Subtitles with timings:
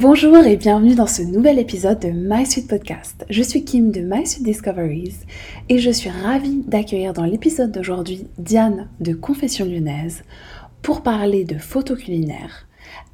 [0.00, 3.26] Bonjour et bienvenue dans ce nouvel épisode de My Sweet Podcast.
[3.28, 5.26] Je suis Kim de My Sweet Discoveries
[5.68, 10.22] et je suis ravie d'accueillir dans l'épisode d'aujourd'hui Diane de Confession Lyonnaise
[10.80, 12.66] pour parler de photos culinaires.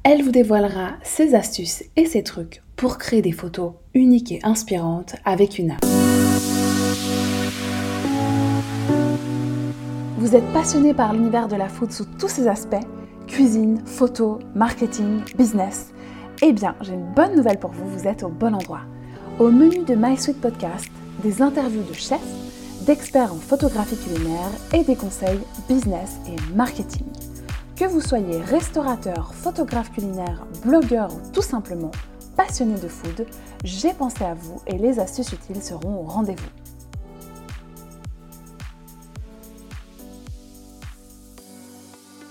[0.03, 5.17] Elle vous dévoilera ses astuces et ses trucs pour créer des photos uniques et inspirantes
[5.25, 5.79] avec une âme.
[10.19, 12.75] Vous êtes passionné par l'univers de la food sous tous ses aspects
[13.27, 15.91] cuisine, photo, marketing, business
[16.41, 18.81] eh bien, j'ai une bonne nouvelle pour vous, vous êtes au bon endroit.
[19.39, 20.87] Au menu de My Sweet Podcast,
[21.23, 22.19] des interviews de chefs,
[22.85, 27.05] d'experts en photographie culinaire et des conseils business et marketing.
[27.75, 31.91] Que vous soyez restaurateur, photographe culinaire, blogueur ou tout simplement
[32.35, 33.25] passionné de food,
[33.63, 36.66] j'ai pensé à vous et les astuces utiles seront au rendez-vous.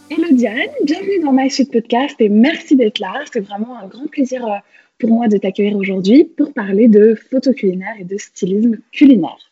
[0.08, 3.24] Hello Diane, bienvenue dans My Podcast et merci d'être là.
[3.32, 4.56] C'est vraiment un grand plaisir euh,
[5.00, 9.50] pour moi de t'accueillir aujourd'hui pour parler de photo culinaire et de stylisme culinaire.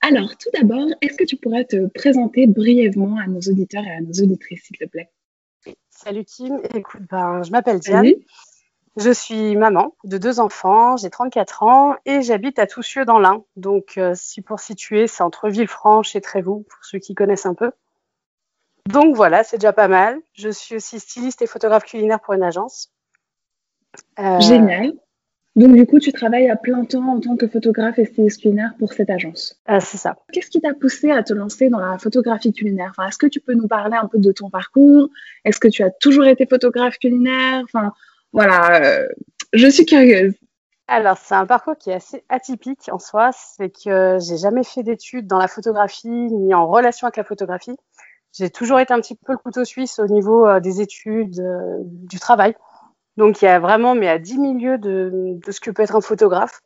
[0.00, 4.00] Alors, tout d'abord, est-ce que tu pourrais te présenter brièvement à nos auditeurs et à
[4.00, 5.10] nos auditrices, s'il te plaît?
[5.90, 8.14] Salut Kim, écoute, ben, je m'appelle Diane.
[8.96, 13.44] Je suis maman de deux enfants, j'ai 34 ans et j'habite à Toussieux dans l'Ain.
[13.54, 17.54] Donc, euh, si pour situer, c'est entre Villefranche et Trévoux, pour ceux qui connaissent un
[17.54, 17.70] peu.
[18.88, 20.18] Donc voilà, c'est déjà pas mal.
[20.34, 22.92] Je suis aussi styliste et photographe culinaire pour une agence.
[24.18, 24.92] Euh, Génial.
[25.56, 28.74] Donc du coup, tu travailles à plein temps en tant que photographe et styliste culinaire
[28.78, 29.60] pour cette agence.
[29.70, 30.16] Euh, c'est ça.
[30.32, 32.90] Qu'est-ce qui t'a poussé à te lancer dans la photographie culinaire?
[32.90, 35.08] Enfin, Est-ce que tu peux nous parler un peu de ton parcours?
[35.44, 37.62] Est-ce que tu as toujours été photographe culinaire?
[37.64, 37.92] Enfin,
[38.32, 39.06] voilà, euh,
[39.52, 40.34] je suis curieuse.
[40.88, 43.30] Alors, c'est un parcours qui est assez atypique en soi.
[43.32, 47.76] C'est que j'ai jamais fait d'études dans la photographie ni en relation avec la photographie
[48.34, 51.78] j'ai toujours été un petit peu le couteau suisse au niveau euh, des études, euh,
[51.82, 52.54] du travail.
[53.16, 55.94] Donc il y a vraiment, mais à 10 milieux de, de ce que peut être
[55.94, 56.60] un photographe.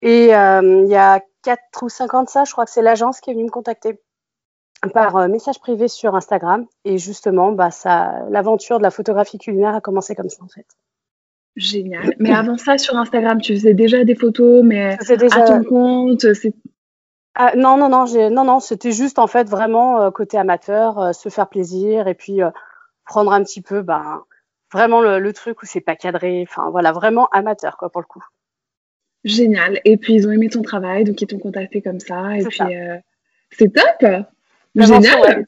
[0.00, 2.82] Et euh, il y a 4 ou 5 ans de ça, je crois que c'est
[2.82, 4.00] l'agence qui est venue me contacter
[4.94, 6.66] par message privé sur Instagram.
[6.84, 10.66] Et justement, bah, ça, l'aventure de la photographie culinaire a commencé comme ça en fait.
[11.54, 12.14] Génial.
[12.18, 15.36] Mais avant ça, sur Instagram, tu faisais déjà des photos, mais déjà...
[15.36, 16.26] à ton compte,
[17.34, 21.12] ah, non, non, non, non, non, c'était juste en fait vraiment euh, côté amateur, euh,
[21.12, 22.50] se faire plaisir et puis euh,
[23.06, 24.22] prendre un petit peu, ben,
[24.70, 28.22] vraiment le, truc où c'est pas cadré, enfin voilà, vraiment amateur quoi pour le coup.
[29.24, 29.80] Génial.
[29.84, 32.36] Et puis ils ont aimé ton travail, donc ils t'ont contacté comme ça.
[32.36, 32.60] Et puis
[33.50, 34.26] c'est top.
[34.74, 35.46] Génial.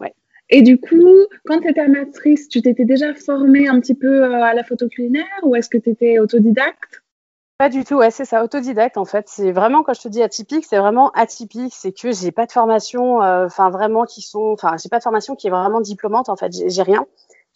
[0.00, 0.14] Ouais.
[0.48, 4.54] Et du coup, quand tu étais amatrice, tu t'étais déjà formée un petit peu à
[4.54, 7.03] la photo culinaire ou est-ce que tu étais autodidacte?
[7.56, 9.28] Pas du tout, ouais, c'est ça, autodidacte en fait.
[9.28, 11.72] C'est vraiment, quand je te dis atypique, c'est vraiment atypique.
[11.74, 15.04] C'est que j'ai pas de formation, euh, enfin vraiment qui sont, enfin j'ai pas de
[15.04, 16.52] formation qui est vraiment diplômante en fait.
[16.52, 17.06] J'ai rien.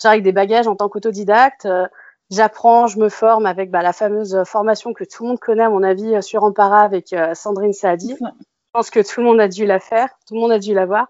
[0.01, 1.67] J'arrive avec des bagages en tant qu'autodidacte.
[1.67, 1.87] Euh,
[2.31, 5.71] j'apprends, je me forme avec bah, la fameuse formation que tout le monde connaît à
[5.71, 8.17] mon avis euh, sur Ampara avec Sandrine Saadi.
[8.21, 10.75] Je pense que tout le monde a dû la faire, tout le monde a dû
[10.75, 11.09] la voir.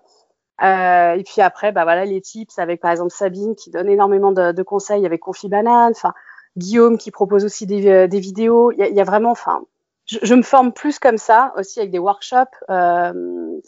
[0.62, 4.52] et puis après, bah voilà les tips avec par exemple Sabine qui donne énormément de,
[4.52, 5.92] de conseils avec Confi Banane.
[5.94, 6.14] Enfin
[6.58, 8.72] Guillaume qui propose aussi des, euh, vidéos.
[8.72, 9.62] Il y, a vraiment, enfin,
[10.06, 12.56] je, me forme plus comme ça, aussi avec des workshops.
[12.68, 13.58] Euh,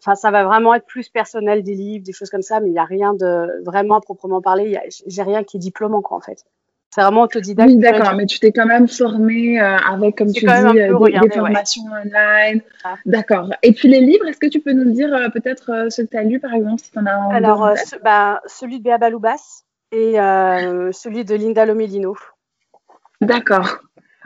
[0.00, 2.72] enfin, ça va vraiment être plus personnel, des livres, des choses comme ça, mais il
[2.72, 4.78] n'y a rien de vraiment à proprement parler.
[5.06, 6.44] J'ai rien qui est diplômant, quoi, en fait.
[6.90, 7.68] C'est vraiment autodidacte.
[7.68, 10.88] Oui, d'accord, mais tu t'es quand même formé euh, avec, comme tu dis, des,
[11.34, 12.62] formations online.
[12.84, 12.94] Ah.
[13.04, 13.50] D'accord.
[13.62, 16.22] Et puis les livres, est-ce que tu peux nous dire peut-être ce que tu as
[16.22, 19.65] lu, par exemple, si tu en as Alors, bah, celui de Béa Baloubas,
[19.96, 22.14] et euh, celui de Linda Lomelino.
[23.22, 23.78] D'accord.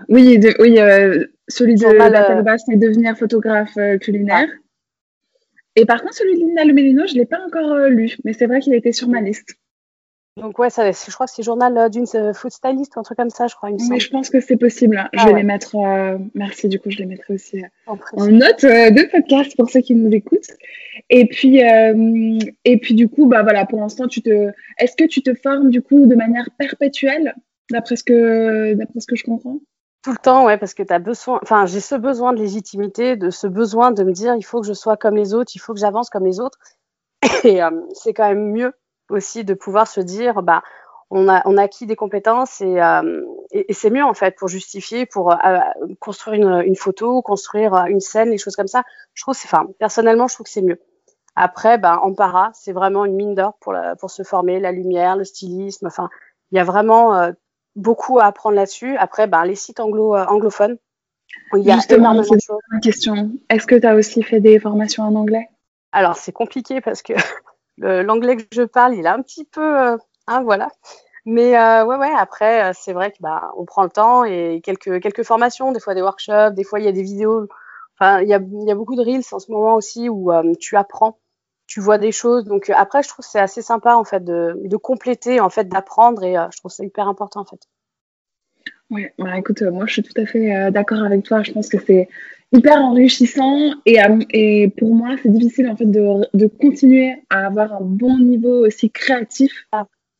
[0.09, 4.49] Oui, oui euh, celui de la c'est devenir photographe euh, culinaire.
[5.77, 8.47] Et par contre, celui de Linda Lomelino, je ne l'ai pas encore lu, mais c'est
[8.47, 9.55] vrai qu'il était sur ma liste.
[10.37, 13.31] Donc ouais, ça, je crois que c'est journal d'une food stylist ou un truc comme
[13.31, 13.71] ça, je crois.
[13.89, 14.97] mais je pense que c'est possible.
[14.97, 15.09] Hein.
[15.13, 15.77] je ah vais les mettre.
[16.35, 17.97] merci, du coup, je les mettrai aussi en,
[18.27, 20.51] note de podcast pour ceux qui nous écoutent.
[21.11, 24.51] Et puis, et puis du coup, bah voilà, pour l'instant, tu te.
[24.79, 27.35] Est-ce que tu te formes du coup de manière perpétuelle,
[27.71, 29.59] d'après ce que, d'après ce que je comprends?
[30.03, 33.17] Tout le temps, ouais, parce que tu as besoin, enfin, j'ai ce besoin de légitimité,
[33.17, 35.59] de ce besoin de me dire, il faut que je sois comme les autres, il
[35.59, 36.59] faut que j'avance comme les autres.
[37.45, 37.61] Et
[37.93, 38.73] c'est quand même mieux
[39.11, 40.63] aussi de pouvoir se dire, bah,
[41.11, 44.49] on a, on a acquis des compétences et, euh, et, c'est mieux en fait pour
[44.49, 45.59] justifier, pour euh,
[45.99, 48.85] construire une, une, photo, construire euh, une scène, les choses comme ça.
[49.15, 50.81] Je trouve, c'est, enfin, personnellement, je trouve que c'est mieux.
[51.35, 55.17] Après, ben, en para, c'est vraiment une mine d'or pour, pour se former, la lumière,
[55.17, 55.87] le stylisme.
[55.87, 56.09] Enfin,
[56.53, 57.31] il y a vraiment
[57.77, 58.97] beaucoup à apprendre là-dessus.
[58.97, 60.77] Après, ben, les sites anglo, anglophones,
[61.57, 62.59] il y a Justement, énormément de choses.
[62.73, 63.31] Une question.
[63.49, 65.49] Est-ce que tu as aussi fait des formations en anglais?
[65.93, 67.13] Alors, c'est compliqué parce que
[67.81, 69.97] l'anglais que je parle, il est un petit peu, euh,
[70.27, 70.69] hein, voilà.
[71.27, 75.01] Mais euh, ouais, ouais, après, c'est vrai que bah, on prend le temps et quelques,
[75.03, 77.47] quelques formations, des fois des workshops, des fois il y a des vidéos.
[78.01, 80.77] Enfin, il y a, y a beaucoup de reels en ce moment aussi où tu
[80.77, 81.19] apprends,
[81.67, 82.45] tu vois des choses.
[82.45, 85.69] Donc après, je trouve que c'est assez sympa en fait de, de compléter, en fait,
[85.69, 87.61] d'apprendre et je trouve ça hyper important en fait.
[88.91, 91.43] Ouais, bah écoute, moi je suis tout à fait d'accord avec toi.
[91.43, 92.09] Je pense que c'est
[92.53, 93.99] hyper enrichissant et,
[94.31, 98.67] et pour moi c'est difficile en fait de, de, continuer à avoir un bon niveau
[98.67, 99.67] aussi créatif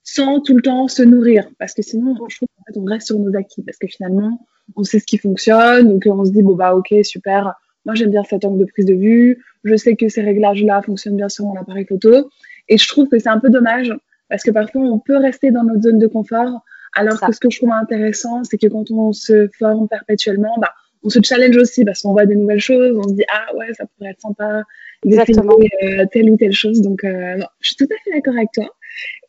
[0.05, 1.49] sans tout le temps se nourrir.
[1.59, 3.63] Parce que sinon je trouve qu'en fait on reste sur nos acquis.
[3.63, 4.47] Parce que finalement
[4.77, 7.55] on sait ce qui fonctionne donc on se dit bon bah ok super.
[7.85, 9.43] Moi j'aime bien cet angle de prise de vue.
[9.65, 12.31] Je sais que ces réglages là fonctionnent bien sur mon appareil photo.
[12.69, 13.93] Et je trouve que c'est un peu dommage
[14.29, 16.63] parce que parfois on peut rester dans notre zone de confort
[16.95, 20.73] alors que ce que je trouve intéressant c'est que quand on se forme perpétuellement bah
[21.03, 23.73] on se challenge aussi parce qu'on voit des nouvelles choses, on se dit ah ouais
[23.75, 24.65] ça pourrait être sympa
[25.05, 25.57] Exactement.
[25.83, 26.83] Euh, telle ou telle chose.
[26.83, 28.67] Donc euh, je suis tout à fait d'accord avec toi.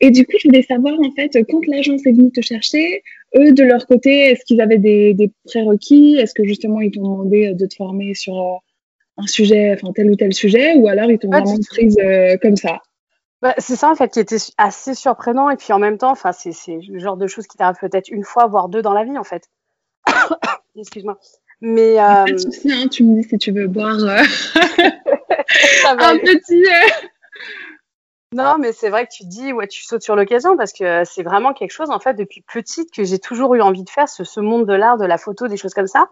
[0.00, 3.02] Et du coup je voulais savoir en fait quand l'agence est venue te chercher,
[3.36, 7.02] eux de leur côté est-ce qu'ils avaient des, des prérequis, est-ce que justement ils t'ont
[7.02, 8.56] demandé de te former sur euh,
[9.16, 11.96] un sujet, enfin tel ou tel sujet, ou alors ils t'ont vraiment prise
[12.42, 12.80] comme ça?
[13.42, 16.30] Bah, c'est ça en fait qui était assez surprenant et puis en même temps, enfin
[16.30, 16.52] c'est
[16.88, 19.24] le genre de choses qui t'arrive peut-être une fois voire deux dans la vie en
[19.24, 19.50] fait.
[20.76, 21.18] Excuse-moi.
[21.60, 22.24] Mais euh...
[22.24, 24.22] pas de souci, hein, tu me dis si tu veux boire euh...
[25.88, 26.64] un petit.
[26.64, 27.06] Euh.
[28.32, 31.22] Non, mais c'est vrai que tu dis, ouais, tu sautes sur l'occasion parce que c'est
[31.22, 34.24] vraiment quelque chose, en fait, depuis petite que j'ai toujours eu envie de faire, ce,
[34.24, 36.08] ce monde de l'art, de la photo, des choses comme ça.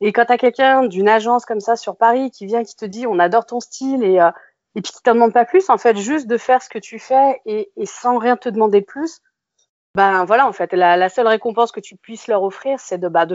[0.00, 2.84] Et quand tu as quelqu'un d'une agence comme ça sur Paris qui vient, qui te
[2.84, 4.30] dit, on adore ton style et, euh,
[4.76, 7.00] et puis qui t'en demande pas plus, en fait, juste de faire ce que tu
[7.00, 9.20] fais et, et sans rien te demander de plus,
[9.96, 13.08] ben voilà, en fait, la, la seule récompense que tu puisses leur offrir, c'est de,
[13.08, 13.34] bah, de,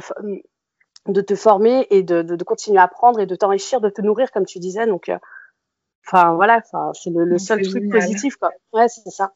[1.07, 4.01] de te former et de, de, de continuer à apprendre et de t'enrichir, de te
[4.01, 4.85] nourrir, comme tu disais.
[4.85, 5.17] Donc, euh,
[6.05, 6.61] enfin, voilà,
[6.93, 7.99] c'est le, le seul truc génial.
[7.99, 8.51] positif, quoi.
[8.73, 9.33] Ouais, c'est ça.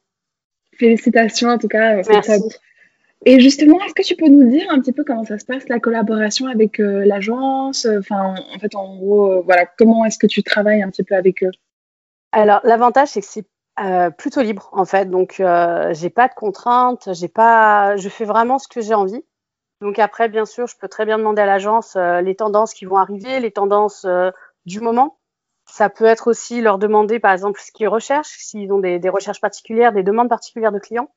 [0.78, 1.96] Félicitations, en tout cas.
[2.08, 2.44] Merci.
[3.26, 5.68] Et justement, est-ce que tu peux nous dire un petit peu comment ça se passe,
[5.68, 7.88] la collaboration avec euh, l'agence?
[7.88, 11.16] Enfin, en fait, en gros, euh, voilà, comment est-ce que tu travailles un petit peu
[11.16, 11.50] avec eux?
[12.36, 13.48] Alors, l'avantage, c'est que c'est
[13.80, 15.10] euh, plutôt libre, en fait.
[15.10, 19.24] Donc, euh, j'ai pas de contraintes, j'ai pas, je fais vraiment ce que j'ai envie.
[19.80, 22.84] Donc après, bien sûr, je peux très bien demander à l'agence euh, les tendances qui
[22.86, 24.32] vont arriver, les tendances euh,
[24.66, 25.18] du moment.
[25.66, 29.10] Ça peut être aussi leur demander, par exemple, ce qu'ils recherchent, s'ils ont des, des,
[29.10, 31.10] recherches particulières, des demandes particulières de clients.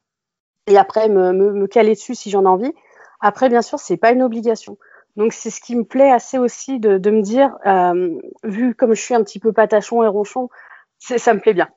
[0.69, 2.73] Et après, me, me, me caler dessus si j'en ai envie.
[3.21, 4.79] Après, bien sûr, c'est pas une obligation.
[5.19, 8.95] Donc c'est ce qui me plaît assez aussi de, de me dire, euh, vu comme
[8.95, 10.49] je suis un petit peu patachon et ronchon,
[10.99, 11.69] ça me plaît bien.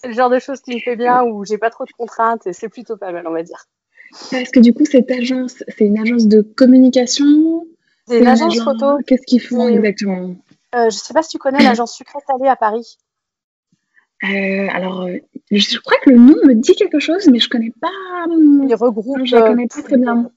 [0.00, 2.46] c'est le genre de choses qui me fait bien, où j'ai pas trop de contraintes
[2.46, 3.66] et c'est plutôt pas mal, on va dire.
[4.30, 7.66] Parce que du coup, cette agence, c'est une agence de communication?
[8.06, 8.98] C'est une, une, agence, agence photo.
[9.06, 10.34] Qu'est-ce qu'ils font exactement?
[10.74, 12.98] Euh, Je sais pas si tu connais l'agence Sucré Salé à Paris.
[14.24, 15.18] Euh, alors, euh,
[15.50, 17.88] je crois que le nom me dit quelque chose, mais je ne connais pas.
[18.28, 19.24] Ils regroupent.
[19.24, 20.30] Je connais pas très bien.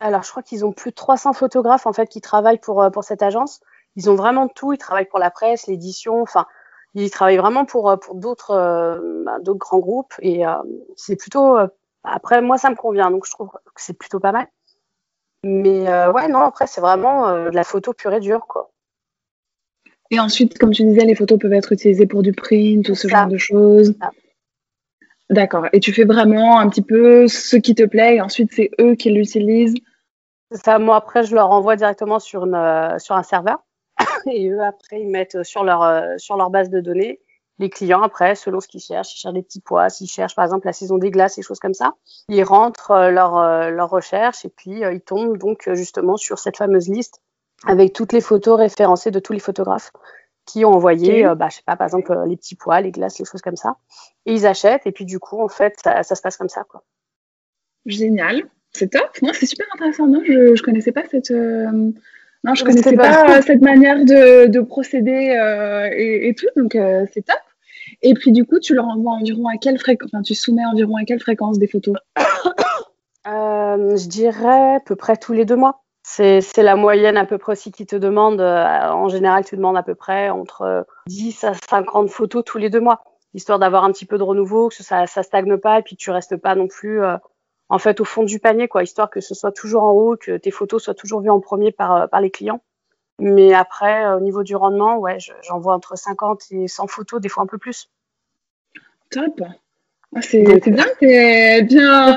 [0.00, 3.04] Alors, je crois qu'ils ont plus de 300 photographes en fait qui travaillent pour, pour
[3.04, 3.60] cette agence.
[3.96, 4.72] Ils ont vraiment tout.
[4.72, 6.22] Ils travaillent pour la presse, l'édition.
[6.22, 6.46] Enfin,
[6.94, 10.14] ils travaillent vraiment pour, pour d'autres euh, d'autres grands groupes.
[10.20, 10.54] Et euh,
[10.96, 11.56] c'est plutôt
[12.04, 14.46] après, moi, ça me convient, donc je trouve que c'est plutôt pas mal.
[15.44, 18.70] Mais euh, ouais, non, après, c'est vraiment euh, de la photo pure et dure, quoi.
[20.10, 23.08] Et ensuite, comme tu disais, les photos peuvent être utilisées pour du print, tout ce
[23.08, 23.18] ça.
[23.20, 23.94] genre de choses.
[25.28, 25.66] D'accord.
[25.72, 28.96] Et tu fais vraiment un petit peu ce qui te plaît, et ensuite, c'est eux
[28.96, 29.76] qui l'utilisent?
[30.52, 30.78] Ça.
[30.78, 33.62] Moi, après, je leur envoie directement sur, une, euh, sur un serveur.
[34.30, 37.20] et eux, après, ils mettent sur leur, euh, sur leur base de données
[37.60, 40.46] les clients, après, selon ce qu'ils cherchent, ils cherchent des petits pois, s'ils cherchent par
[40.46, 41.94] exemple la saison des glaces et choses comme ça,
[42.28, 46.38] ils rentrent euh, leur, euh, leur recherche et puis euh, ils tombent donc justement sur
[46.38, 47.20] cette fameuse liste
[47.66, 49.92] avec toutes les photos référencées de tous les photographes
[50.46, 51.36] qui ont envoyé, okay.
[51.36, 53.76] bah, je sais pas, par exemple, les petits pois, les glaces, les choses comme ça.
[54.24, 56.64] Et ils achètent et puis du coup, en fait, ça, ça se passe comme ça.
[56.64, 56.82] Quoi.
[57.84, 59.10] Génial, c'est top.
[59.20, 60.06] Moi, c'est super intéressant.
[60.06, 61.30] Non, je, je connaissais pas cette.
[61.30, 61.92] Euh...
[62.44, 66.74] Non, je connaissais pas, pas cette manière de, de procéder euh, et, et, tout, donc
[66.74, 67.36] euh, c'est top.
[68.02, 70.96] Et puis du coup, tu leur envoies environ à quelle fréquence, enfin, tu soumets environ
[70.96, 71.96] à quelle fréquence des photos?
[73.26, 75.82] Euh, Je dirais à peu près tous les deux mois.
[76.02, 78.40] C'est la moyenne à peu près aussi qui te demande.
[78.40, 82.70] Euh, en général, tu demandes à peu près entre 10 à 50 photos tous les
[82.70, 83.04] deux mois,
[83.34, 86.10] histoire d'avoir un petit peu de renouveau, que ça, ça stagne pas et puis tu
[86.10, 87.18] restes pas non plus euh,
[87.70, 90.36] en fait au fond du panier, quoi, histoire que ce soit toujours en haut, que
[90.36, 92.60] tes photos soient toujours vues en premier par, euh, par les clients.
[93.18, 97.42] Mais après, au niveau du rendement, ouais, j'envoie entre 50 et 100 photos, des fois
[97.42, 97.88] un peu plus.
[99.10, 99.40] Top.
[100.22, 102.16] C'est bien, c'est bien.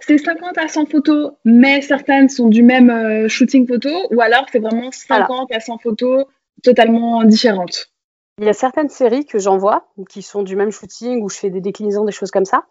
[0.00, 4.20] C'est 50, 50 à 100 photos, mais certaines sont du même euh, shooting photo, ou
[4.20, 5.56] alors c'est vraiment 50 voilà.
[5.56, 6.24] à 100 photos
[6.64, 7.92] totalement différentes.
[8.38, 11.50] Il y a certaines séries que j'envoie qui sont du même shooting où je fais
[11.50, 12.64] des déclinaisons, des choses comme ça.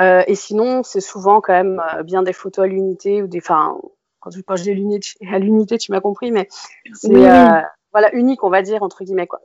[0.00, 3.38] Euh, et sinon, c'est souvent quand même euh, bien des photos à l'unité ou des,
[3.38, 3.78] enfin,
[4.20, 6.48] quand, quand je dis à l'unité, tu m'as compris, mais
[6.94, 7.60] c'est euh,
[7.92, 9.40] voilà unique, on va dire entre guillemets quoi.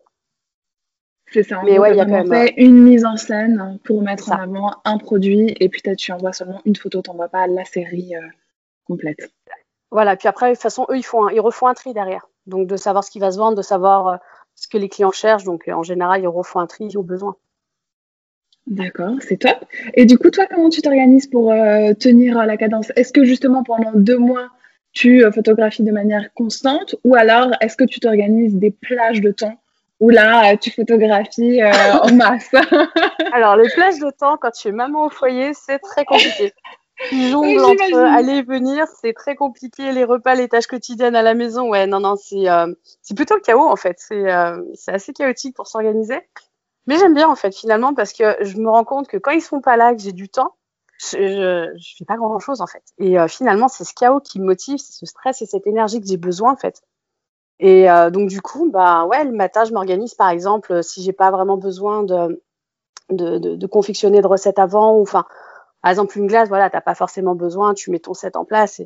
[1.32, 1.62] C'est ça.
[1.66, 4.36] Mais ouais, il y a quand même fait une mise en scène pour mettre en
[4.36, 7.66] avant un produit et puis peut-être tu envoies seulement une photo, tu n'envoies pas la
[7.66, 8.14] série
[8.86, 9.34] complète.
[9.92, 10.16] Voilà.
[10.16, 12.30] Puis après, de toute façon, eux, ils font, ils refont un tri derrière.
[12.46, 14.20] Donc de savoir ce qui va se vendre, de savoir
[14.54, 15.46] ce que les clients cherchent.
[15.46, 17.36] Donc en général, ils refont un tri au besoin.
[18.68, 19.64] D'accord, c'est top.
[19.94, 22.92] Et du coup, toi, comment tu t'organises pour euh, tenir la cadence?
[22.96, 24.50] Est-ce que justement pendant deux mois,
[24.92, 29.32] tu euh, photographies de manière constante ou alors est-ce que tu t'organises des plages de
[29.32, 29.60] temps
[30.00, 32.52] où là, euh, tu photographies en masse?
[33.34, 36.52] Alors, les plages de temps, quand tu es maman au foyer, c'est très compliqué.
[37.10, 39.92] Tu jongles entre aller et venir, c'est très compliqué.
[39.92, 43.68] Les repas, les tâches quotidiennes à la maison, ouais, non, non, c'est plutôt le chaos
[43.68, 43.98] en fait.
[44.00, 44.26] C'est
[44.74, 46.20] c'est assez chaotique pour s'organiser.
[46.88, 49.42] Mais j'aime bien en fait finalement parce que je me rends compte que quand ils
[49.42, 50.56] sont pas là, que j'ai du temps,
[51.00, 52.84] je, je, fais pas grand chose en fait.
[52.98, 56.00] Et euh, finalement, c'est ce chaos qui me motive, c'est ce stress et cette énergie
[56.00, 56.82] que j'ai besoin en fait.
[57.60, 61.14] Et euh, donc du coup, bah ouais, le matin, je m'organise par exemple si j'ai
[61.14, 62.44] pas vraiment besoin de
[63.10, 65.26] de, de, de confectionner de recettes avant ou enfin
[65.82, 68.82] par exemple une glace, voilà, t'as pas forcément besoin, tu mets ton set en place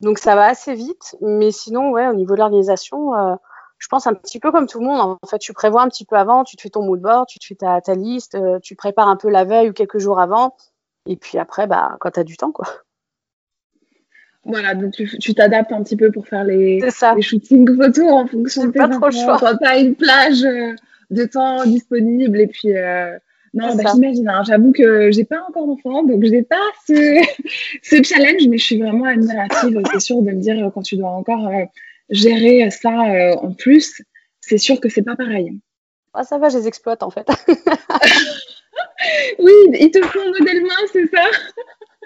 [0.00, 1.16] donc ça va assez vite.
[1.20, 3.14] Mais sinon, ouais, au niveau de l'organisation.
[3.14, 3.34] Euh,
[3.78, 5.18] je pense un petit peu comme tout le monde.
[5.20, 7.38] En fait, tu prévois un petit peu avant, tu te fais ton mood board, tu
[7.38, 10.18] te fais ta, ta liste, euh, tu prépares un peu la veille ou quelques jours
[10.18, 10.56] avant.
[11.06, 12.66] Et puis après, bah, quand tu as du temps, quoi.
[14.44, 18.66] Voilà, donc tu t'adaptes un petit peu pour faire les, les shootings photos en fonction
[18.66, 19.38] de tes pas trop choix.
[19.40, 20.72] Quand tu as une plage euh,
[21.10, 23.18] de temps disponible et puis euh,
[23.54, 24.28] non, bah, j'imagine.
[24.28, 24.44] Hein.
[24.46, 26.92] J'avoue que j'ai pas encore d'enfant, donc j'ai pas ce,
[27.82, 31.10] ce challenge, mais je suis vraiment admirative, c'est sûr, de me dire quand tu dois
[31.10, 31.50] encore
[32.10, 34.02] gérer ça euh, en plus,
[34.40, 35.60] c'est sûr que c'est pas pareil.
[36.14, 37.28] Ah, ça va, je les exploite en fait.
[39.38, 41.24] oui, ils te font un modèle main, c'est ça?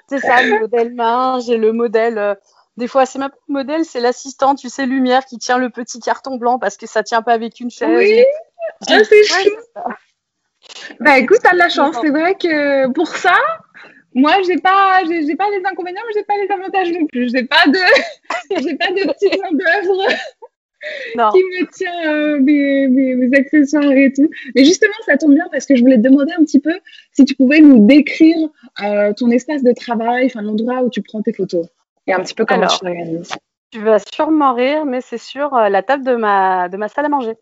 [0.08, 1.38] C'est ça, le modèle main.
[1.40, 2.18] J'ai le modèle.
[2.18, 2.34] Euh,
[2.76, 6.36] des fois, c'est ma modèle, c'est l'assistant, tu sais, lumière qui tient le petit carton
[6.36, 7.96] blanc parce que ça tient pas avec une chaise.
[7.96, 8.24] Oui,
[8.88, 9.50] ah, c'est chou.
[11.00, 11.96] Bah écoute, t'as de la chance.
[12.00, 13.36] C'est vrai que pour ça,
[14.14, 17.30] moi, j'ai pas, j'ai pas les inconvénients, mais j'ai pas les avantages non plus.
[17.30, 17.78] J'ai pas de,
[18.62, 20.06] j'ai pas de petit d'œuvre
[21.32, 24.28] qui me tient euh, mes, mes, accessoires et tout.
[24.54, 26.74] Mais justement, ça tombe bien parce que je voulais te demander un petit peu
[27.12, 28.48] si tu pouvais nous décrire
[28.82, 31.66] euh, ton espace de travail, enfin l'endroit où tu prends tes photos
[32.06, 33.32] et un petit peu comment tu t'organises.
[33.70, 37.04] Tu vas sûrement rire, mais c'est sur euh, la table de ma, de ma salle
[37.04, 37.34] à manger.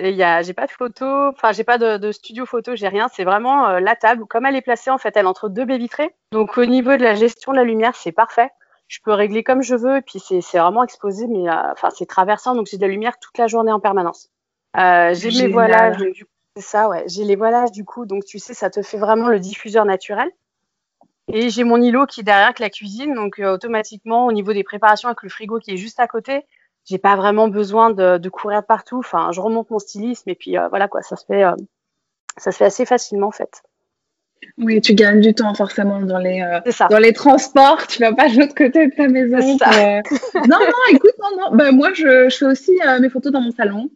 [0.00, 2.88] Il y a, j'ai pas de photo, enfin j'ai pas de, de, studio photo, j'ai
[2.88, 3.08] rien.
[3.12, 4.26] C'est vraiment euh, la table.
[4.26, 6.14] Comme elle est placée en fait, elle entre deux baies vitrées.
[6.32, 8.50] Donc au niveau de la gestion de la lumière, c'est parfait.
[8.88, 9.98] Je peux régler comme je veux.
[9.98, 12.54] Et puis c'est, c'est vraiment exposé, mais euh, enfin c'est traversant.
[12.54, 14.30] Donc j'ai de la lumière toute la journée en permanence.
[14.76, 15.98] Euh, j'ai mes voilages.
[15.98, 17.04] Du coup, c'est ça, ouais.
[17.06, 18.06] J'ai les voilages du coup.
[18.06, 20.30] Donc tu sais, ça te fait vraiment le diffuseur naturel.
[21.28, 23.14] Et j'ai mon îlot qui est derrière que la cuisine.
[23.14, 26.44] Donc automatiquement, au niveau des préparations avec le frigo qui est juste à côté,
[26.84, 28.98] j'ai pas vraiment besoin de, de, courir partout.
[28.98, 31.54] Enfin, je remonte mon stylisme et puis euh, voilà quoi, ça se fait, euh,
[32.36, 33.62] ça se fait assez facilement en fait.
[34.58, 36.60] Oui, tu gagnes du temps forcément dans les euh,
[36.90, 37.86] dans les transports.
[37.86, 39.38] Tu vas pas de l'autre côté de ta maison.
[40.46, 41.56] non, non, écoute, non, non.
[41.56, 43.88] Bah, moi, je, je fais aussi mes photos dans mon salon,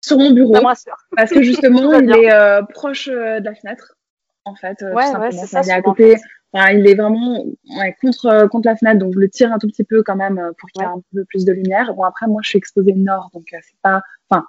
[0.00, 0.74] sur mon bureau, bah,
[1.16, 3.94] parce que justement, il est proche de la fenêtre.
[4.44, 5.60] En fait, ouais, ouais, c'est ça.
[5.62, 6.16] Il est à côté
[6.54, 7.44] il est vraiment
[8.00, 10.38] contre, euh, contre la fenêtre, donc je le tire un tout petit peu quand même
[10.38, 11.94] euh, pour qu'il y ait un peu plus de lumière.
[11.94, 14.02] Bon, après, moi, je suis exposée nord, donc euh, c'est pas.
[14.28, 14.44] Enfin,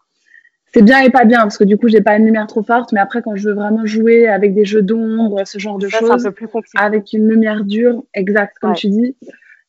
[0.74, 2.92] c'est bien et pas bien, parce que du coup, j'ai pas une lumière trop forte,
[2.92, 6.28] mais après, quand je veux vraiment jouer avec des jeux d'ombre, ce genre de choses,
[6.76, 9.16] avec une lumière dure, exact, comme tu dis,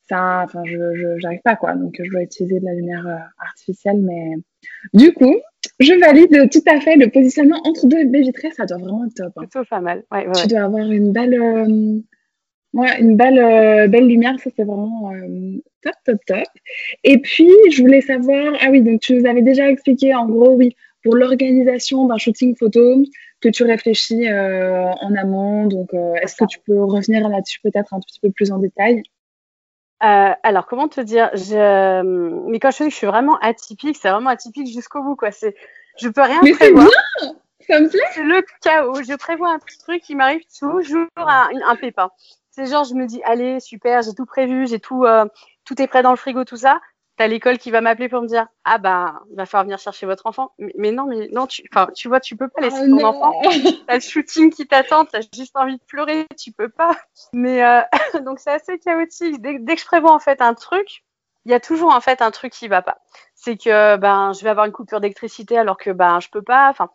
[0.08, 1.74] ça, enfin, je, j'arrive pas, quoi.
[1.74, 3.06] Donc, je dois utiliser de la lumière
[3.38, 4.32] artificielle, mais
[4.94, 5.36] du coup,
[5.78, 9.14] je valide tout à fait le positionnement entre deux baies vitrées, ça doit vraiment être
[9.14, 9.32] top.
[9.36, 9.42] Hein.
[9.42, 10.04] Plutôt pas mal.
[10.10, 11.34] Ouais, tu dois avoir une belle,
[12.74, 16.44] Ouais, une belle, euh, belle lumière, ça c'est vraiment euh, top, top, top.
[17.04, 20.54] Et puis, je voulais savoir, ah oui, donc tu nous avais déjà expliqué en gros,
[20.56, 23.04] oui, pour l'organisation d'un shooting photo,
[23.40, 25.66] que tu réfléchis euh, en amont.
[25.66, 25.90] Donc,
[26.20, 29.04] est-ce que tu peux revenir là-dessus peut-être un petit peu plus en détail?
[30.00, 31.30] Alors, comment te dire?
[31.34, 32.02] Je...
[32.50, 35.14] Mais quand je dis que je suis vraiment atypique, c'est vraiment atypique jusqu'au bout.
[35.14, 35.30] Quoi.
[35.30, 35.54] C'est...
[35.98, 36.88] Je peux rien Mais prévoir.
[37.20, 37.34] c'est bien
[37.68, 39.02] Ça me plaît C'est le chaos.
[39.02, 42.10] Je prévois un truc qui m'arrive toujours un, un pépin.
[42.54, 45.24] C'est genre, je me dis, allez, super, j'ai tout prévu, j'ai tout, euh,
[45.64, 46.80] tout est prêt dans le frigo, tout ça.
[47.16, 50.06] T'as l'école qui va m'appeler pour me dire, ah ben, il va falloir venir chercher
[50.06, 50.52] votre enfant.
[50.76, 53.40] Mais, non, mais non, tu, enfin, tu vois, tu peux pas laisser oh ton enfant.
[53.88, 56.96] T'as le shooting qui t'attend, t'as juste envie de pleurer, tu peux pas.
[57.32, 57.80] Mais euh,
[58.24, 59.40] donc c'est assez chaotique.
[59.42, 61.04] Dès, dès, que je prévois en fait un truc,
[61.44, 62.98] il y a toujours en fait un truc qui va pas.
[63.34, 66.68] C'est que ben, je vais avoir une coupure d'électricité alors que ben, je peux pas.
[66.70, 66.88] Enfin,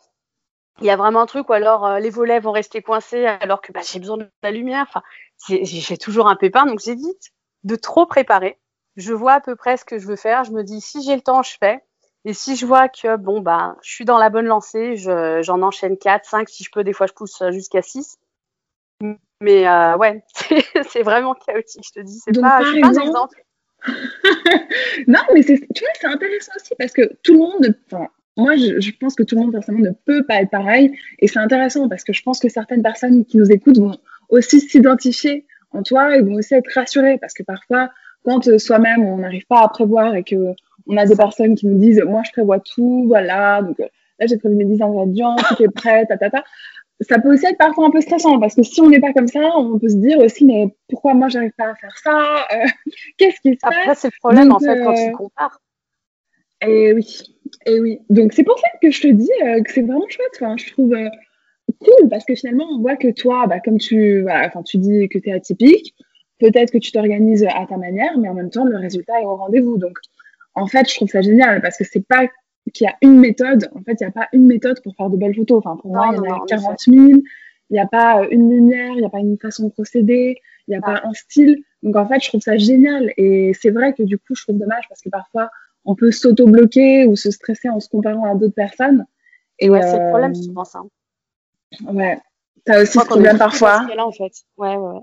[0.81, 3.61] il y a vraiment un truc où alors euh, les volets vont rester coincés alors
[3.61, 4.85] que bah, j'ai besoin de la lumière.
[4.87, 5.03] Enfin,
[5.47, 7.31] j'ai toujours un pépin, donc j'évite
[7.63, 8.57] de trop préparer.
[8.95, 10.43] Je vois à peu près ce que je veux faire.
[10.43, 11.83] Je me dis si j'ai le temps, je fais.
[12.25, 15.97] Et si je vois que bon bah je suis dans la bonne lancée, j'en enchaîne
[15.97, 18.19] 4, 5, si je peux, des fois je pousse jusqu'à 6.
[19.41, 20.23] Mais euh, ouais,
[20.89, 22.19] c'est vraiment chaotique, je te dis.
[22.19, 23.41] C'est pas, pas un exemple.
[25.07, 27.77] non, mais tu vois, c'est intéressant aussi parce que tout le monde,
[28.39, 30.91] moi, je, pense que tout le monde, forcément, ne peut pas être pareil.
[31.19, 33.97] Et c'est intéressant parce que je pense que certaines personnes qui nous écoutent vont
[34.29, 37.89] aussi s'identifier en toi et vont aussi être rassurées parce que parfois,
[38.23, 40.53] quand euh, soi-même, on n'arrive pas à prévoir et que
[40.87, 43.87] on a des personnes qui nous disent, moi, je prévois tout, voilà, donc euh,
[44.19, 46.43] là, j'ai prévu mes 10 ingrédients, tout est prêt, ta, ta, ta
[47.01, 49.27] ça peut aussi être parfois un peu stressant parce que si on n'est pas comme
[49.27, 52.65] ça, on peut se dire aussi mais pourquoi moi j'arrive pas à faire ça euh,
[53.17, 53.73] Qu'est-ce qui se passe?
[53.73, 55.61] Après c'est le problème en fait quand tu euh, compares.
[56.61, 57.21] Et oui,
[57.65, 57.99] et oui.
[58.09, 60.31] Donc c'est pour ça que je te dis euh, que c'est vraiment chouette.
[60.35, 60.95] Enfin, je trouve
[61.79, 65.19] cool parce que finalement on voit que toi, bah, comme tu, enfin tu dis que
[65.19, 65.95] tu es atypique,
[66.39, 69.35] peut-être que tu t'organises à ta manière, mais en même temps le résultat est au
[69.35, 69.77] rendez-vous.
[69.77, 69.97] Donc
[70.55, 72.27] en fait je trouve ça génial parce que c'est pas
[72.71, 73.69] qu'il y a une méthode.
[73.75, 75.59] En fait, il n'y a pas une méthode pour faire de belles photos.
[75.59, 76.97] Enfin, pour moi, il y en a 40 000.
[76.97, 80.37] Il n'y a pas une lumière, il n'y a pas une façon de procéder,
[80.67, 81.63] il n'y a pas un style.
[81.83, 83.13] Donc, en fait, je trouve ça génial.
[83.17, 85.49] Et c'est vrai que du coup, je trouve dommage parce que parfois,
[85.85, 89.05] on peut s'auto-bloquer ou se stresser en se comparant à d'autres personnes.
[89.59, 90.81] Et ouais, c'est le problème euh, souvent ça.
[91.87, 92.19] Ouais.
[92.65, 93.87] T'as aussi ce problème parfois.
[93.95, 94.31] Là, en fait.
[94.57, 94.99] Ouais, ouais.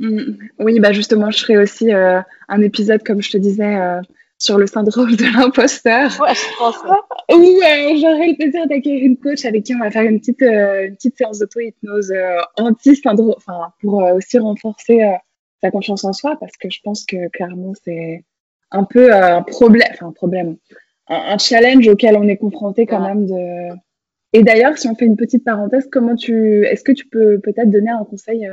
[0.00, 0.38] Mm.
[0.60, 4.00] Oui, bah justement, je ferai aussi euh, un épisode, comme je te disais, euh,
[4.38, 6.10] sur le syndrome de l'imposteur.
[6.20, 6.76] Ouais, je pense.
[7.30, 10.42] Où euh, j'aurai le plaisir d'accueillir une coach avec qui on va faire une petite,
[10.42, 12.12] une petite séance d'auto-hypnose
[12.56, 15.00] anti-syndrome, enfin, pour aussi renforcer
[15.60, 18.24] sa confiance en soi, parce que je pense que clairement, c'est
[18.70, 20.56] un peu un problème, enfin, un problème,
[21.08, 23.76] un, challenge auquel on est confronté quand même de.
[24.34, 27.70] Et d'ailleurs, si on fait une petite parenthèse, comment tu, est-ce que tu peux peut-être
[27.70, 28.46] donner un conseil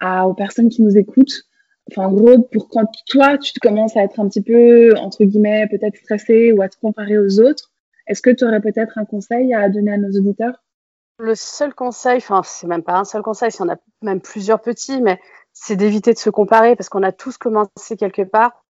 [0.00, 1.44] à, aux personnes qui nous écoutent?
[1.90, 5.66] Enfin, en gros, pour quand toi, tu commences à être un petit peu, entre guillemets,
[5.68, 7.72] peut-être stressé ou à te comparer aux autres,
[8.06, 10.62] est-ce que tu aurais peut-être un conseil à donner à nos auditeurs?
[11.18, 14.60] Le seul conseil, enfin, c'est même pas un seul conseil, si on a même plusieurs
[14.60, 15.20] petits, mais
[15.52, 18.61] c'est d'éviter de se comparer parce qu'on a tous commencé quelque part.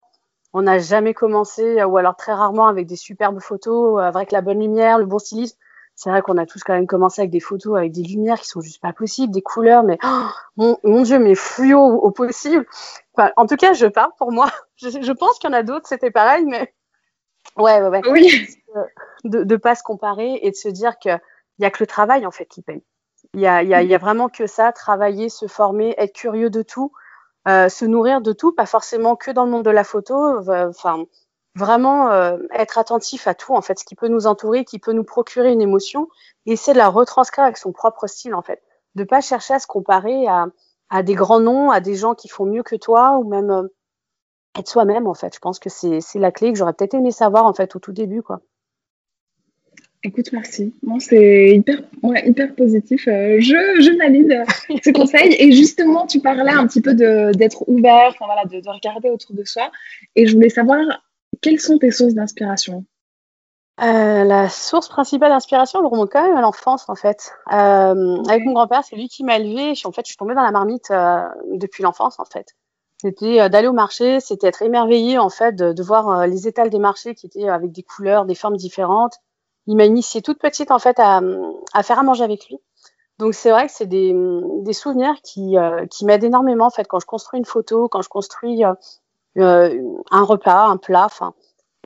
[0.53, 4.61] On n'a jamais commencé, ou alors très rarement, avec des superbes photos, avec la bonne
[4.61, 5.57] lumière, le bon stylisme
[5.95, 8.47] c'est vrai qu'on a tous quand même commencé avec des photos avec des lumières qui
[8.47, 12.67] sont juste pas possibles, des couleurs, mais oh, mon, Dieu, mais fluo au, possible.
[13.15, 14.51] Enfin, en tout cas, je parle pour moi.
[14.77, 16.75] Je, pense qu'il y en a d'autres, c'était pareil, mais
[17.57, 18.01] ouais, ouais, ouais.
[18.11, 18.49] Oui.
[19.23, 21.21] De ne pas se comparer et de se dire qu'il
[21.61, 22.83] y a que le travail en fait qui paye.
[23.35, 26.51] Il y a, y, a, y a vraiment que ça, travailler, se former, être curieux
[26.51, 26.99] de tout, euh,
[27.47, 30.39] se nourrir de tout, pas forcément que dans le monde de la photo.
[30.49, 31.07] Enfin,
[31.55, 34.93] vraiment euh, être attentif à tout en fait, ce qui peut nous entourer, qui peut
[34.93, 36.09] nous procurer une émotion,
[36.47, 38.63] et essayer de la retranscrire avec son propre style en fait,
[38.95, 40.47] de pas chercher à se comparer à,
[40.91, 43.69] à des grands noms, à des gens qui font mieux que toi, ou même euh,
[44.59, 45.35] être soi-même en fait.
[45.35, 47.93] Je pense que c'est la clé que j'aurais peut-être aimé savoir en fait au tout
[47.93, 48.41] début quoi.
[50.05, 50.75] Écoute, merci.
[50.83, 53.07] Bon, c'est hyper, ouais, hyper positif.
[53.07, 54.45] Euh, je, je valide
[54.83, 55.37] ce conseil.
[55.39, 59.37] Et justement, tu parlais un petit peu d'être ouvert, enfin, voilà, de, de, regarder autour
[59.37, 59.71] de soi.
[60.17, 60.81] Et je voulais savoir
[61.41, 62.85] quelles sont tes sources d'inspiration?
[63.81, 67.33] Euh, la source principale d'inspiration elle remonte quand même à l'enfance en fait.
[67.53, 69.73] Euh, avec mon grand-père, c'est lui qui m'a élevée.
[69.85, 70.93] En fait, je suis tombée dans la marmite
[71.53, 72.49] depuis l'enfance en fait.
[73.01, 77.15] C'était d'aller au marché, c'était être émerveillée en fait de, voir les étals des marchés
[77.15, 79.15] qui étaient avec des couleurs, des formes différentes.
[79.67, 81.21] Il m'a initiée toute petite en fait à,
[81.83, 82.59] faire à manger avec lui.
[83.19, 84.15] Donc c'est vrai que c'est des,
[84.73, 85.57] souvenirs qui,
[85.91, 88.65] qui m'aident énormément en fait quand je construis une photo, quand je construis
[89.39, 91.35] euh, un repas, un plat, enfin.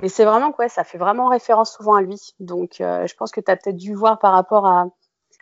[0.02, 2.20] Et c'est vraiment quoi, ça fait vraiment référence souvent à lui.
[2.40, 4.86] Donc, euh, je pense que tu as peut-être dû voir par rapport à,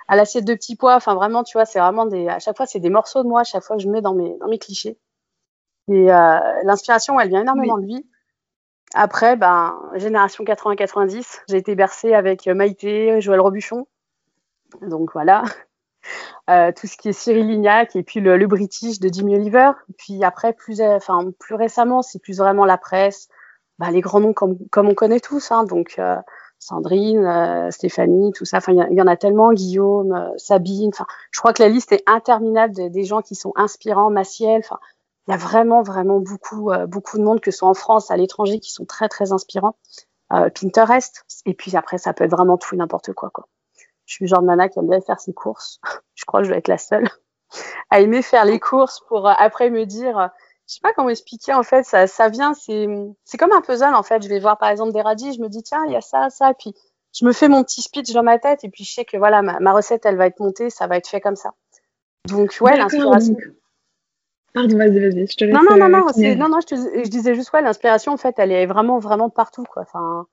[0.06, 0.94] à l'assiette de petits pois.
[0.94, 2.28] Enfin, vraiment, tu vois, c'est vraiment des.
[2.28, 3.40] À chaque fois, c'est des morceaux de moi.
[3.40, 4.98] À chaque fois, je mets dans mes dans mes clichés.
[5.88, 8.06] Et euh, l'inspiration, elle vient énormément de lui.
[8.94, 13.86] Après, ben, génération 80-90, j'ai été bercée avec Maïté, Joël Robuchon.
[14.82, 15.44] Donc voilà.
[16.50, 19.70] Euh, tout ce qui est Cyril Lignac et puis le, le British de Jimmy Oliver.
[19.96, 23.28] Puis après, plus, euh, enfin, plus récemment, c'est plus vraiment la presse,
[23.78, 26.16] bah, les grands noms comme, comme on connaît tous, hein, donc euh,
[26.58, 28.58] Sandrine, euh, Stéphanie, tout ça.
[28.58, 30.90] Enfin, il y, en a tellement, Guillaume, euh, Sabine.
[30.94, 34.60] Enfin, je crois que la liste est interminable des gens qui sont inspirants, Maciel.
[34.64, 34.78] Enfin,
[35.26, 38.16] il y a vraiment, vraiment beaucoup, beaucoup de monde, que ce soit en France, à
[38.16, 39.76] l'étranger, qui sont très, très inspirants.
[40.30, 41.24] Pinterest.
[41.46, 43.46] Et puis après, ça peut être vraiment tout et n'importe quoi, quoi.
[44.04, 45.80] Je suis le genre de nana qui aime bien faire ses courses.
[46.14, 47.08] je crois que je vais être la seule
[47.90, 50.26] à aimer faire les courses pour euh, après me dire, euh,
[50.68, 52.86] je sais pas comment expliquer en fait, ça, ça vient, c'est,
[53.24, 54.22] c'est comme un puzzle en fait.
[54.22, 56.30] Je vais voir par exemple des radis, je me dis tiens il y a ça,
[56.30, 56.74] ça, puis
[57.12, 59.42] je me fais mon petit speech dans ma tête et puis je sais que voilà,
[59.42, 61.52] ma, recette, elle va être montée, ça va être fait comme ça.
[62.26, 63.36] Donc, ouais, l'inspiration.
[64.54, 65.52] Pardon, vas-y, vas-y, je te laisse.
[65.52, 68.66] Non, non, non, non, non, non je, disais juste, ouais, l'inspiration, en fait, elle est
[68.66, 69.82] vraiment, vraiment partout, quoi.
[69.82, 70.26] Enfin,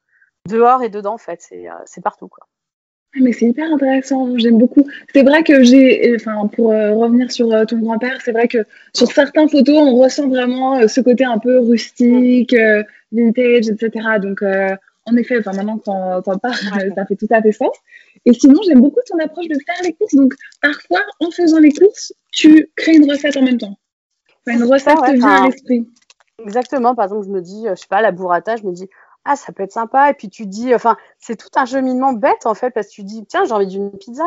[0.48, 2.48] dehors et dedans, en fait, c'est euh, partout, quoi.
[3.20, 4.88] Mais c'est hyper intéressant, j'aime beaucoup.
[5.12, 8.60] C'est vrai que j'ai, enfin, pour euh, revenir sur euh, ton grand-père, c'est vrai que
[8.94, 12.56] sur certaines photos, on ressent vraiment ce côté un peu rustique,
[13.12, 14.20] vintage, etc.
[14.22, 16.54] Donc, en effet, enfin, maintenant que t'en parles,
[16.96, 17.76] ça fait tout à fait sens.
[18.26, 20.14] Et sinon, j'aime beaucoup ton approche de faire les courses.
[20.14, 23.78] Donc, parfois, en faisant les courses, tu crées une recette en même temps.
[24.48, 25.90] Une recette te vient à l'esprit.
[26.40, 26.96] Exactement.
[26.96, 28.90] Par exemple, je me dis, je sais pas, la burrata, je me dis,
[29.26, 30.10] ah, ça peut être sympa.
[30.10, 33.04] Et puis, tu dis, enfin, c'est tout un cheminement bête, en fait, parce que tu
[33.04, 34.24] dis, tiens, j'ai envie d'une pizza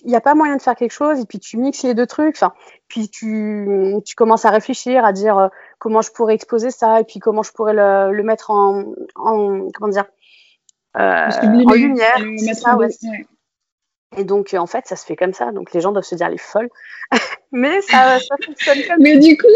[0.00, 2.06] il n'y a pas moyen de faire quelque chose et puis tu mixes les deux
[2.06, 2.54] trucs enfin
[2.88, 7.04] puis tu, tu commences à réfléchir à dire euh, comment je pourrais exposer ça et
[7.04, 8.84] puis comment je pourrais le, le mettre en,
[9.16, 10.06] en comment dire
[10.96, 11.28] euh,
[11.66, 12.18] en lumière
[12.54, 12.88] ça, ouais.
[14.16, 16.28] Et donc en fait ça se fait comme ça donc les gens doivent se dire
[16.28, 16.68] les folles
[17.52, 19.46] mais ça, ça fonctionne comme mais du coup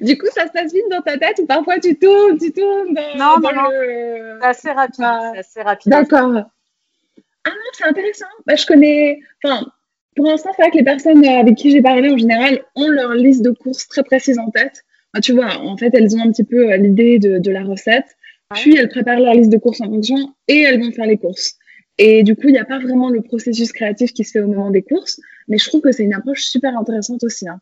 [0.00, 2.94] du coup ça se passe vite dans ta tête ou parfois tu tournes tu tournes
[2.94, 5.30] dans, non non non c'est assez rapide ah.
[5.32, 6.46] c'est assez rapide d'accord
[7.46, 8.26] ah non, c'est intéressant.
[8.44, 9.20] Bah, je connais.
[9.42, 9.64] Enfin,
[10.16, 13.14] pour l'instant, c'est vrai que les personnes avec qui j'ai parlé en général ont leur
[13.14, 14.84] liste de courses très précise en tête.
[15.14, 17.62] Bah, tu vois, en fait, elles ont un petit peu euh, l'idée de, de, la
[17.62, 18.16] recette.
[18.54, 20.16] Puis elles préparent leur liste de courses en fonction
[20.48, 21.56] et elles vont faire les courses.
[21.98, 24.48] Et du coup, il n'y a pas vraiment le processus créatif qui se fait au
[24.48, 27.48] moment des courses, mais je trouve que c'est une approche super intéressante aussi.
[27.48, 27.60] Hein.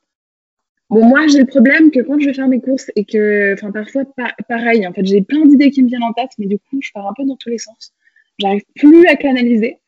[0.91, 3.71] Bon, moi, j'ai le problème que quand je vais faire mes courses et que, enfin,
[3.71, 4.05] parfois,
[4.49, 6.91] pareil, en fait, j'ai plein d'idées qui me viennent en tête, mais du coup, je
[6.93, 7.93] pars un peu dans tous les sens.
[8.39, 9.79] J'arrive plus à canaliser.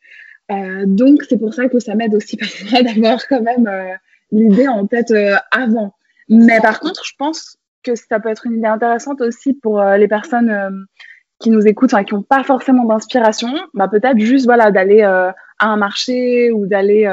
[0.51, 3.93] Euh, donc, c'est pour ça que ça m'aide aussi parfois d'avoir quand même euh,
[4.31, 5.93] l'idée en tête euh, avant.
[6.29, 10.09] Mais par contre, je pense que ça peut être une idée intéressante aussi pour les
[10.09, 10.87] personnes
[11.39, 15.33] qui nous écoutent, enfin, qui n'ont pas forcément d'inspiration, bah, peut-être juste voilà, d'aller à
[15.59, 17.03] un marché ou d'aller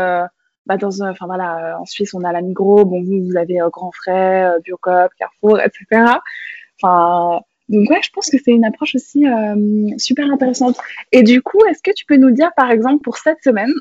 [0.66, 3.58] bah, dans un, enfin voilà, en Suisse on a la Migros, bon vous vous avez
[3.70, 6.20] Grand Frais, Biocop, Carrefour, etc.
[6.82, 10.78] Enfin donc ouais, je pense que c'est une approche aussi euh, super intéressante.
[11.12, 13.72] Et du coup, est-ce que tu peux nous dire, par exemple, pour cette semaine,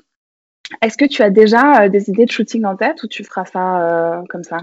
[0.82, 3.46] est-ce que tu as déjà euh, des idées de shooting en tête ou tu feras
[3.46, 4.60] ça euh, comme ça?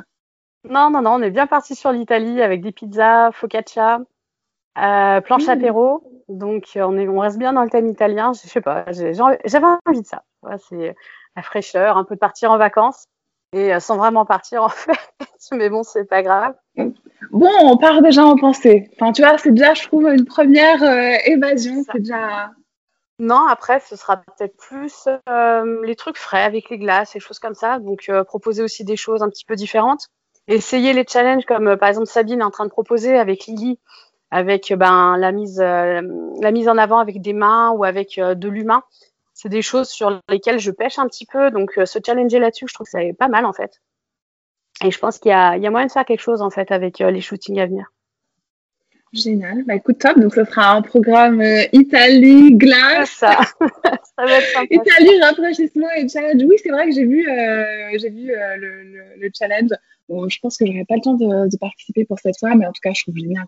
[0.69, 4.01] Non, non, non, on est bien parti sur l'Italie avec des pizzas, focaccia,
[5.25, 5.51] planche mmh.
[5.51, 6.03] apéro.
[6.29, 8.33] Donc on, est, on reste bien dans le thème italien.
[8.33, 10.23] Je sais pas, j'avais envie de ça.
[10.69, 10.95] c'est
[11.37, 13.07] la fraîcheur, un peu de partir en vacances
[13.53, 14.99] et sans vraiment partir en fait.
[15.53, 16.55] Mais bon, c'est pas grave.
[17.31, 18.91] Bon, on part déjà en pensée.
[18.95, 21.83] Enfin, tu vois, c'est déjà, je trouve, une première euh, évasion.
[21.91, 22.51] C'est déjà.
[23.19, 27.39] Non, après, ce sera peut-être plus euh, les trucs frais avec les glaces et choses
[27.39, 27.79] comme ça.
[27.79, 30.09] Donc, euh, proposer aussi des choses un petit peu différentes.
[30.49, 33.79] Essayer les challenges comme, par exemple, Sabine est en train de proposer avec Lily,
[34.31, 38.83] avec ben, la, mise, la mise en avant avec des mains ou avec de l'humain.
[39.35, 41.51] C'est des choses sur lesquelles je pêche un petit peu.
[41.51, 43.81] Donc, se challenger là-dessus, je trouve que c'est pas mal en fait.
[44.85, 47.11] Et je pense qu'il y, a, moyen de faire quelque chose en fait avec euh,
[47.11, 47.93] les shootings à venir.
[49.13, 49.65] Génial.
[49.65, 50.19] Bah écoute, top.
[50.19, 53.11] Donc, ce sera un programme euh, Italie, glace.
[53.11, 53.41] Ça.
[53.61, 54.67] ça va être sympa.
[54.71, 56.43] Italie, rafraîchissement et challenge.
[56.45, 59.71] Oui, c'est vrai que j'ai vu, euh, j'ai vu le, challenge.
[60.09, 62.73] Bon, je pense que j'aurais pas le temps de, participer pour cette fois, mais en
[62.73, 63.45] tout cas, je trouve génial.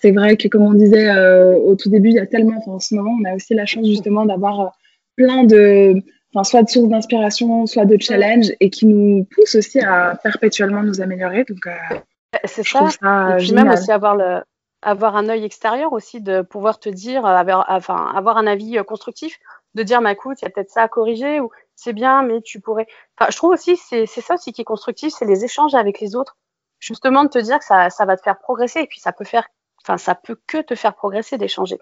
[0.00, 1.10] C'est vrai que, comme on disait
[1.56, 3.66] au tout début, il y a tellement, enfin, en ce moment, on a aussi la
[3.66, 4.72] chance justement d'avoir
[5.16, 6.02] plein de,
[6.42, 11.00] soit de source d'inspiration, soit de challenge, et qui nous pousse aussi à perpétuellement nous
[11.00, 11.44] améliorer.
[11.44, 11.96] Donc, euh,
[12.44, 12.88] c'est ça.
[12.90, 13.34] ça.
[13.34, 14.40] et puis même aussi avoir le,
[14.82, 18.82] avoir un œil extérieur aussi de pouvoir te dire, avoir, enfin, avoir un avis euh,
[18.82, 19.38] constructif,
[19.74, 22.40] de dire, ma écoute, il y a peut-être ça à corriger ou c'est bien, mais
[22.42, 22.86] tu pourrais.
[23.18, 26.00] Enfin, je trouve aussi c'est c'est ça aussi qui est constructif, c'est les échanges avec
[26.00, 26.36] les autres.
[26.80, 29.24] Justement de te dire que ça, ça va te faire progresser et puis ça peut
[29.24, 29.48] faire,
[29.84, 31.78] enfin, ça peut que te faire progresser d'échanger.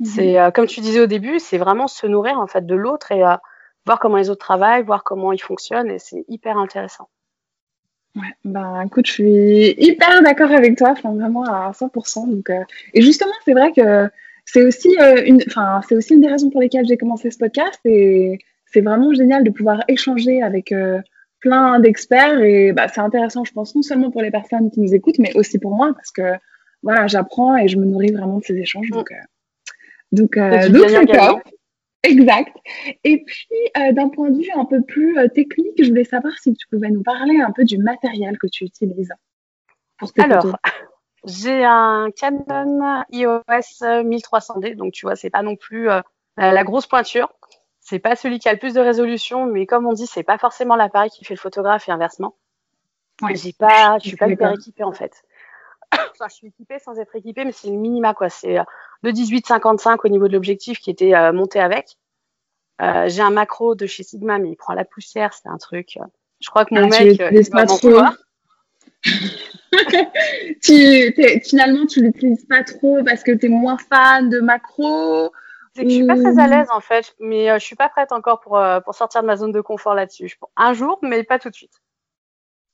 [0.00, 0.06] Mhm.
[0.06, 3.12] C'est euh, comme tu disais au début, c'est vraiment se nourrir en fait de l'autre
[3.12, 3.22] et
[3.86, 7.08] voir comment les autres travaillent, voir comment ils fonctionnent, et c'est hyper intéressant.
[8.14, 12.30] Ouais, ben écoute, je suis hyper d'accord avec toi, enfin vraiment à 100%.
[12.30, 14.08] Donc, euh, et justement, c'est vrai que
[14.44, 17.38] c'est aussi euh, une, enfin c'est aussi une des raisons pour lesquelles j'ai commencé ce
[17.38, 21.00] podcast, et c'est vraiment génial de pouvoir échanger avec euh,
[21.40, 24.94] plein d'experts, et bah, c'est intéressant, je pense, non seulement pour les personnes qui nous
[24.94, 26.34] écoutent, mais aussi pour moi, parce que
[26.82, 28.88] voilà, j'apprends et je me nourris vraiment de ces échanges.
[28.90, 28.94] Mm.
[28.94, 29.12] Donc,
[30.12, 31.42] donc, donc c'est top.
[32.02, 32.56] Exact.
[33.04, 36.36] Et puis, euh, d'un point de vue un peu plus euh, technique, je voulais savoir
[36.38, 39.12] si tu pouvais nous parler un peu du matériel que tu utilises
[39.98, 40.56] pour tes Alors,
[41.24, 43.42] j'ai un Canon EOS
[43.80, 46.00] 1300D, donc tu vois, c'est pas non plus euh,
[46.36, 47.32] la grosse pointure.
[47.78, 50.38] C'est pas celui qui a le plus de résolution, mais comme on dit, c'est pas
[50.38, 52.36] forcément l'appareil qui fait le photographe et inversement.
[53.22, 53.36] Ouais.
[53.36, 55.12] J'ai pas, je suis pas hyper équipée en fait.
[55.92, 58.28] Enfin, je suis équipée sans être équipée, mais c'est le minima quoi.
[58.28, 58.64] C'est euh,
[59.02, 61.96] le 18-55 au niveau de l'objectif qui était euh, monté avec.
[62.80, 65.98] Euh, j'ai un macro de chez Sigma, mais il prend la poussière, c'est un truc.
[66.40, 68.00] je crois que mon Ah, tu mec, euh, l'utilises pas trop.
[70.62, 75.30] tu, finalement, tu l'utilises pas trop parce que tu es moins fan de macro.
[75.74, 77.88] C'est que je suis pas très à l'aise en fait, mais euh, je suis pas
[77.88, 80.38] prête encore pour euh, pour sortir de ma zone de confort là-dessus.
[80.56, 81.80] Un jour, mais pas tout de suite.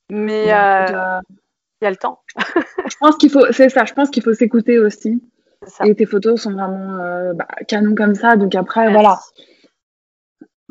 [0.09, 1.19] Mais euh,
[1.81, 2.21] il y a le temps,
[2.87, 5.21] je pense qu'il faut, c'est ça, je pense qu'il faut s'écouter aussi.
[5.83, 8.37] Et tes photos sont vraiment euh, bah, canon comme ça.
[8.37, 9.19] Donc après, voilà.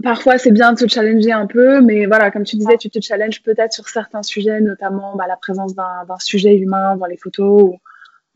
[0.02, 3.00] Parfois, c'est bien de se challenger un peu, mais voilà, comme tu disais, tu te
[3.00, 7.62] challenges peut-être sur certains sujets, notamment bah, la présence d'un sujet humain dans les photos,
[7.64, 7.78] ou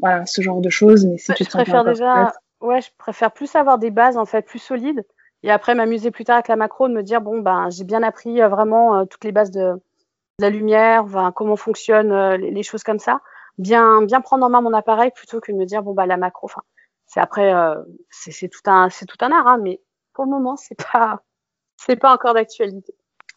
[0.01, 1.07] voilà, ce genre de choses.
[1.07, 4.27] Mais si tu je te préfère déjà, ouais, je préfère plus avoir des bases en
[4.27, 5.05] fait plus solides
[5.45, 8.03] et après m'amuser plus tard avec la macro de me dire bon ben j'ai bien
[8.03, 9.75] appris euh, vraiment euh, toutes les bases de,
[10.39, 13.21] de la lumière, enfin, comment fonctionnent euh, les, les choses comme ça,
[13.59, 16.17] bien bien prendre en main mon appareil plutôt que de me dire bon bah la
[16.17, 16.63] macro, enfin
[17.07, 17.75] c'est après euh,
[18.11, 19.81] c'est tout un c'est tout un art hein, mais
[20.15, 21.23] pour le moment c'est pas
[21.77, 22.95] c'est pas encore d'actualité.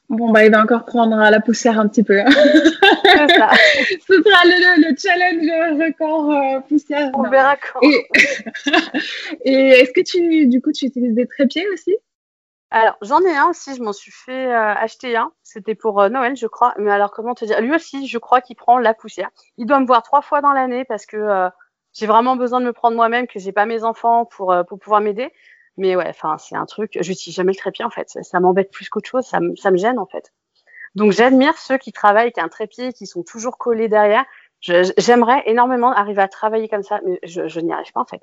[0.08, 2.19] bon, bah, il va encore prendre la poussière un petit peu.
[2.19, 2.25] hein.
[2.29, 3.49] Ça.
[4.08, 7.10] Ce sera le, le- le challenge record euh, poussière.
[7.15, 7.29] On Non.
[7.31, 7.79] verra quand.
[7.81, 8.08] Et,
[9.45, 11.95] et est-ce que tu, du coup, tu utilises des trépieds aussi?
[12.71, 15.32] Alors, j'en ai un aussi, je m'en suis fait euh, acheter un.
[15.43, 16.73] C'était pour euh, Noël, je crois.
[16.78, 17.62] Mais alors, comment te dire?
[17.62, 19.30] Lui aussi, je crois qu'il prend la poussière.
[19.58, 21.49] Il doit me voir trois fois dans l'année parce que euh,
[21.93, 24.99] j'ai vraiment besoin de me prendre moi-même, que j'ai pas mes enfants pour, pour pouvoir
[25.01, 25.32] m'aider.
[25.78, 26.97] Mais ouais, enfin, c'est un truc.
[26.99, 28.10] Je n'utilise jamais le trépied en fait.
[28.10, 29.25] Ça, m'embête plus qu'autre chose.
[29.25, 30.34] Ça, me- ça me gêne en fait.
[30.95, 34.25] Donc, j'admire ceux qui travaillent avec un trépied, qui sont toujours collés derrière.
[34.65, 38.06] Je- J'aimerais énormément arriver à travailler comme ça, mais je, je n'y arrive pas en
[38.06, 38.21] fait.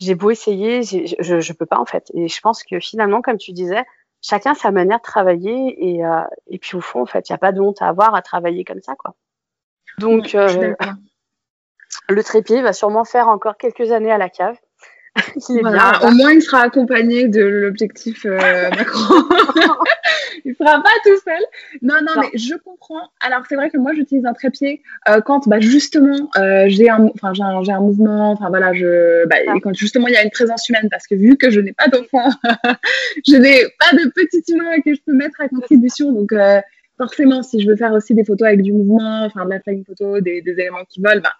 [0.00, 2.10] J'ai beau essayer, je, je peux pas en fait.
[2.14, 3.84] Et je pense que finalement, comme tu disais,
[4.22, 7.34] chacun sa manière de travailler et, euh, et puis au fond, en fait, il n'y
[7.34, 9.14] a pas de honte à avoir à travailler comme ça, quoi.
[9.98, 10.74] Donc, euh,
[12.08, 14.56] le trépied va sûrement faire encore quelques années à la cave.
[15.50, 16.08] Il est Voilà, bien.
[16.08, 19.14] au moins il sera accompagné de l'objectif euh, Macron.
[20.44, 21.40] il sera pas tout seul.
[21.82, 22.22] Non, non, Non.
[22.22, 23.10] mais je comprends.
[23.20, 27.10] Alors c'est vrai que moi j'utilise un trépied euh, quand bah, justement euh, j'ai un,
[27.32, 29.54] j'ai un, mouvement, enfin voilà, je, bah, Ah.
[29.56, 31.72] et quand justement il y a une présence humaine, parce que vu que je n'ai
[31.72, 32.28] pas d'enfant,
[33.26, 36.60] je n'ai pas de petit humain que je peux mettre à contribution, donc euh,
[36.96, 39.84] forcément si je veux faire aussi des photos avec du mouvement, enfin de la flying
[39.84, 41.32] photo, des, des éléments qui volent, bah,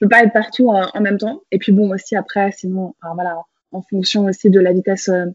[0.00, 1.42] peux pas être partout en, en même temps.
[1.50, 3.36] Et puis bon aussi après, sinon, voilà,
[3.72, 5.26] en, fonction aussi de la vitesse euh,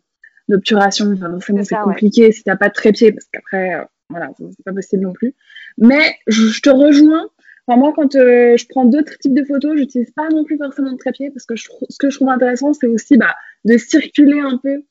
[0.50, 1.94] d'obturation, enfin, C'est ça, ouais.
[1.94, 5.34] compliqué si t'as pas de trépied, parce qu'après, euh, voilà, c'est pas possible non plus.
[5.78, 7.30] Mais je, je te rejoins.
[7.68, 10.92] Enfin, moi, quand euh, je prends d'autres types de photos, j'utilise pas non plus forcément
[10.92, 14.40] de trépied, parce que je, ce que je trouve intéressant, c'est aussi bah, de circuler
[14.40, 14.84] un peu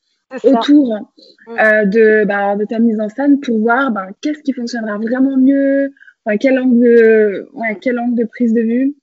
[0.42, 0.98] autour
[1.46, 1.58] Mm.
[1.58, 5.37] euh, de, bah, de ta mise en scène pour voir bah, qu'est-ce qui fonctionnera vraiment
[5.37, 5.92] mieux,
[6.24, 8.94] enfin, quel, angle de, ouais, quel angle de prise de vue.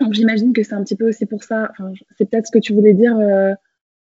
[0.00, 2.58] Donc j'imagine que c'est un petit peu aussi pour ça, enfin, c'est peut-être ce que
[2.58, 3.54] tu voulais dire euh,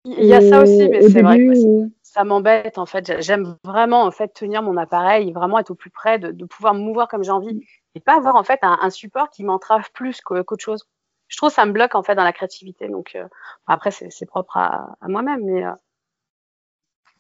[0.05, 3.07] Il y a ça aussi, mais c'est vrai que ou- ça m'embête en fait.
[3.07, 6.45] J'ai- J'aime vraiment en fait tenir mon appareil, vraiment être au plus près, de, de
[6.45, 7.61] pouvoir me mouvoir comme j'ai envie
[7.95, 10.89] et pas avoir en fait un, un support qui m'entrave plus qu'au- qu'autre chose.
[11.29, 12.89] Je trouve que ça me bloque en fait dans la créativité.
[12.89, 13.25] Donc euh,
[13.67, 15.71] après c'est propre à, à moi-même, mais euh,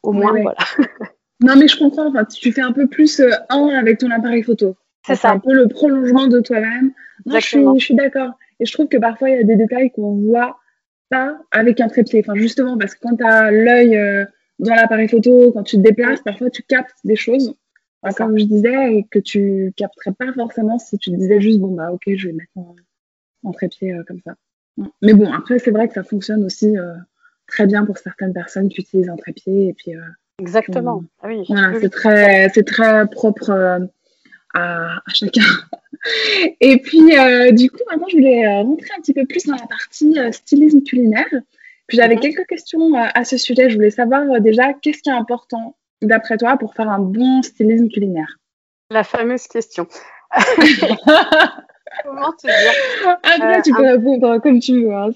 [0.03, 0.43] au moins ouais.
[0.43, 0.59] voilà.
[1.41, 4.75] Non mais je comprends, enfin, tu fais un peu plus un avec ton appareil photo.
[5.07, 5.31] C'est ça.
[5.33, 6.93] un peu le prolongement de toi-même.
[7.41, 8.31] Suis, je suis d'accord.
[8.61, 10.59] Et je trouve que parfois, il y a des détails qu'on voit
[11.09, 12.21] pas avec un trépied.
[12.21, 14.25] Enfin, justement, parce que quand tu as l'œil euh,
[14.59, 17.55] dans l'appareil photo, quand tu te déplaces, parfois tu captes des choses,
[18.03, 21.61] enfin, comme je disais, et que tu capterais pas forcément si tu te disais juste,
[21.61, 22.75] bon, bah, ok, je vais mettre en,
[23.45, 24.35] en trépied euh, comme ça.
[25.03, 26.95] Mais bon, après, c'est vrai que ça fonctionne aussi euh,
[27.47, 29.69] très bien pour certaines personnes qui utilisent un trépied.
[29.69, 29.93] Et puis,
[30.39, 31.01] Exactement.
[31.01, 31.09] Mm.
[31.23, 31.45] Ah oui.
[31.49, 33.51] voilà, c'est très, très propre
[34.55, 35.43] à, à chacun.
[36.61, 39.55] Et puis, euh, du coup, maintenant, je voulais euh, rentrer un petit peu plus dans
[39.57, 41.27] la partie euh, stylisme culinaire.
[41.87, 42.21] Puis, j'avais Mhm.
[42.21, 43.71] quelques questions euh, à ce sujet.
[43.71, 47.89] Je voulais savoir déjà, qu'est-ce qui est important, d'après toi, pour faire un bon stylisme
[47.89, 48.39] culinaire?
[48.91, 49.87] La fameuse question.
[52.05, 53.09] Comment te dire?
[53.23, 54.93] Après, Euh, tu peux un- répondre comme tu veux.
[54.95, 55.11] Hein.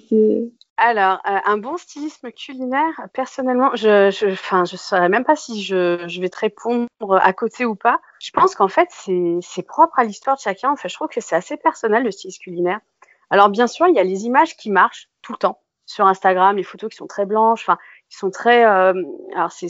[0.82, 5.62] Alors, euh, un bon stylisme culinaire, personnellement, je, je, enfin, je saurais même pas si
[5.62, 8.00] je, je vais te répondre à côté ou pas.
[8.18, 10.70] Je pense qu'en fait, c'est, propre à l'histoire de chacun.
[10.70, 12.80] En fait, je trouve que c'est assez personnel le stylisme culinaire.
[13.28, 16.56] Alors, bien sûr, il y a les images qui marchent tout le temps sur Instagram,
[16.56, 18.94] les photos qui sont très blanches, enfin, qui sont très, euh,
[19.34, 19.68] alors c'est,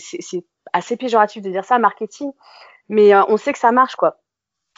[0.73, 2.31] assez péjoratif de dire ça, marketing,
[2.89, 4.21] mais euh, on sait que ça marche, quoi.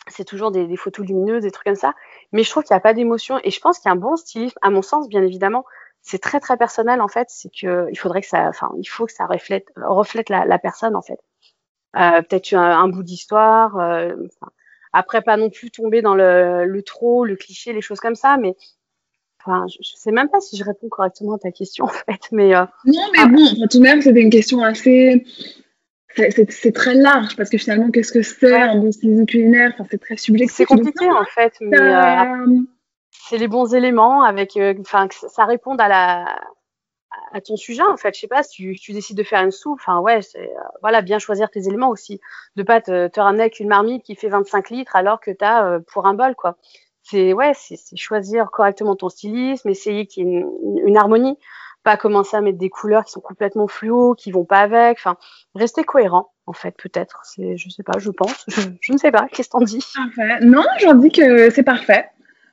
[0.09, 1.93] C'est toujours des, des photos lumineuses, des trucs comme ça.
[2.33, 3.39] Mais je trouve qu'il n'y a pas d'émotion.
[3.45, 5.65] Et je pense qu'un bon stylisme, à mon sens, bien évidemment,
[6.03, 7.29] c'est très très personnel en fait.
[7.31, 10.59] C'est que il faudrait que ça, enfin, il faut que ça reflète reflète la, la
[10.59, 11.19] personne en fait.
[11.97, 13.77] Euh, Peut-être un, un bout d'histoire.
[13.79, 14.15] euh,
[14.93, 18.37] après, pas non plus tomber dans le, le trop, le cliché, les choses comme ça,
[18.37, 18.57] mais
[19.45, 22.21] Enfin, je, je, sais même pas si je réponds correctement à ta question en fait,
[22.31, 25.25] mais euh, non, mais bon, enfin, tout de même, c'était une question assez.
[26.15, 28.61] C'est très large parce que finalement, qu'est-ce que c'est Ouais.
[28.61, 29.73] un bon culinaire?
[29.75, 30.57] Enfin, c'est très subjectif.
[30.59, 32.61] c'est compliqué en fait, mais euh,
[33.13, 36.41] c'est les bons éléments avec, euh, enfin, que ça- réponde à la
[37.33, 38.15] à ton sujet en fait.
[38.15, 40.47] Je sais pas si tu, tu décides de faire une soupe, enfin ouais, euh,
[40.83, 42.21] voilà bien choisir tes éléments aussi,
[42.57, 45.45] de pas te, te ramener avec une marmite qui fait 25 litres alors que tu
[45.45, 46.57] as pour un bol quoi.
[47.03, 51.39] C'est ouais, c'est choisir correctement ton stylisme, essayer qu'il y ait une, une harmonie,
[51.83, 55.17] pas commencer à mettre des couleurs qui sont complètement fluo, qui vont pas avec, enfin
[55.55, 57.21] rester cohérent en fait peut-être.
[57.25, 59.27] C'est je sais pas, je pense, je, je ne sais pas.
[59.33, 59.85] Qu'est-ce que t'en dis?
[60.43, 62.07] Non, j'en dis que c'est parfait.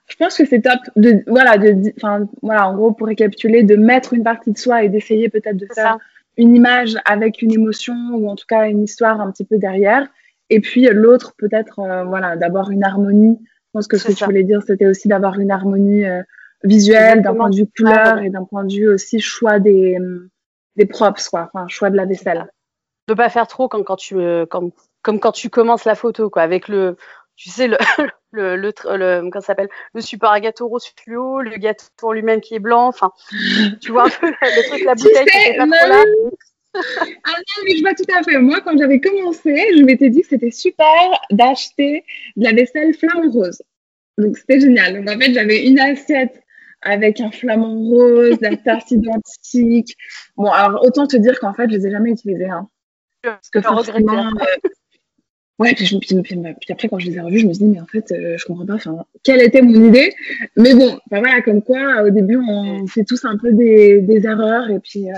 [0.10, 3.76] Je pense que c'est top de, voilà, de, enfin, voilà, en gros, pour récapituler, de
[3.76, 5.98] mettre une partie de soi et d'essayer peut-être de faire ça.
[6.38, 10.08] une image avec une émotion ou en tout cas une histoire un petit peu derrière.
[10.50, 13.38] Et puis l'autre, peut-être, euh, voilà, d'avoir une harmonie.
[13.42, 14.18] Je pense que ce que ça.
[14.18, 16.24] tu voulais dire, c'était aussi d'avoir une harmonie euh,
[16.64, 18.28] visuelle, d'un point de vue couleur Ouais, ouais.
[18.28, 20.28] et d'un point de vue aussi choix des, hum,
[20.76, 21.50] des props, quoi.
[21.54, 22.48] Enfin, choix de la vaisselle.
[23.08, 24.72] de pas faire trop comme quand tu euh, comme,
[25.04, 26.96] comme quand tu commences la photo quoi avec le
[27.40, 27.78] tu sais le
[28.32, 32.12] le le, le comment ça s'appelle le support à gâteau rose fluo le gâteau en
[32.12, 33.12] lui-même qui est blanc enfin
[33.82, 35.90] tu vois un peu le, truc la Tu bouteille qui sais, était pas non, trop
[35.90, 36.04] là
[36.76, 38.38] Ah non, mais je vois tout à fait.
[38.38, 43.32] Moi, quand j'avais commencé, je m'étais dit que c'était super d'acheter de la vaisselle flamant
[43.32, 43.64] rose.
[44.20, 44.94] Donc, c'était génial.
[45.04, 46.44] Donc, en fait, j'avais une assiette
[46.84, 49.98] avec un flamant rose, la tasse identique.
[50.38, 52.50] Bon, alors, autant te dire qu'en fait, je les ai jamais utilisées.
[52.50, 52.70] Hein.
[53.24, 54.28] Parce que Je forcément...
[54.28, 54.70] euh,
[55.60, 57.66] Ouais, puis, je, puis, puis- puis après, quand je les ai revus, je me suis
[57.66, 60.14] dit, mais en fait, euh, je comprends pas, enfin, quelle était mon idée?
[60.56, 64.70] Mais bon, voilà, comme quoi, au début, on fait tous un peu des, des erreurs,
[64.70, 65.10] et puis...
[65.12, 65.16] euh,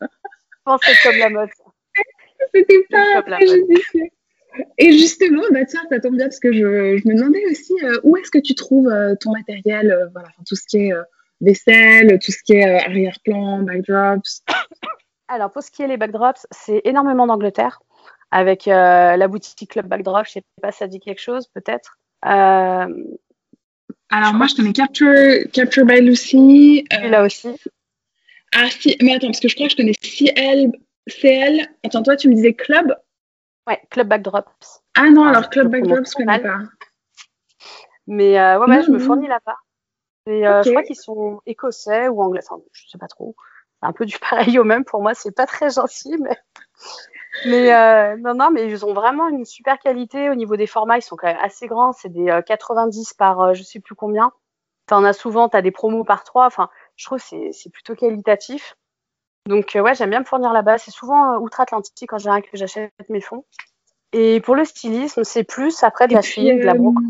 [0.00, 0.06] je
[0.64, 1.48] pense que c'est comme la mode.
[2.54, 4.04] C'était pas très judicieux.
[4.78, 8.00] Et justement, bah tiens, ça tombe bien parce que je, je me demandais aussi euh,
[8.02, 10.92] où est-ce que tu trouves euh, ton matériel, voilà, enfin, tout ce qui est
[11.40, 14.42] vaisselle, tout ce qui est arrière-plan, backdrops?
[15.28, 17.80] alors pour ce qui est les backdrops c'est énormément d'Angleterre
[18.30, 21.98] avec euh, la boutique Club Backdrop je sais pas si ça dit quelque chose peut-être
[22.26, 22.86] euh,
[24.10, 26.84] Alors moi, je te mets Capture, Capture by Lucy.
[26.92, 27.60] euh, celui-là aussi
[28.54, 30.72] ah si, mais attends, parce que je crois que je connais CL,
[31.06, 31.68] CL.
[31.84, 32.94] Attends, toi, tu me disais Club?
[33.66, 36.58] ouais Club Backdrops Ah non, Ah, alors Club Backdrops, je connais pas.
[38.06, 39.04] Mais euh, ouais, ouais, je me Mhm.
[39.04, 39.56] fournis là-bas.
[40.26, 42.40] Et euh, je crois qu'ils sont écossais ou anglais.
[42.48, 43.36] Enfin, je sais pas trop.
[43.82, 45.12] C'est un peu du pareil au même pour moi.
[45.14, 46.36] C'est pas très gentil, mais
[47.46, 50.98] mais euh, non, non, mais ils ont vraiment une super qualité au niveau des formats.
[50.98, 51.92] Ils sont quand même assez grands.
[51.92, 54.32] C'est des euh, 90 par euh, je sais plus combien.
[54.86, 56.46] T'en as souvent, t'as des promos par trois.
[56.46, 58.76] Enfin, je trouve que c'est c'est plutôt qualitatif.
[59.46, 60.78] Donc euh, ouais, j'aime bien me fournir là-bas.
[60.78, 63.44] C'est souvent euh, outre-Atlantique en général que j'achète mes fonds.
[64.12, 67.04] Et pour le stylisme, c'est plus après de Et la fille, de la euh, brocante.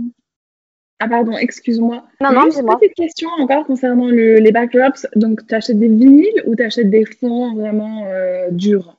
[1.01, 2.03] Ah pardon, excuse-moi.
[2.21, 2.77] Non, non, dis-moi.
[2.77, 5.07] petite question encore concernant le- les backdrops.
[5.15, 8.98] Donc, tu achètes des vinyles ou tu achètes des fonds vraiment euh, durs?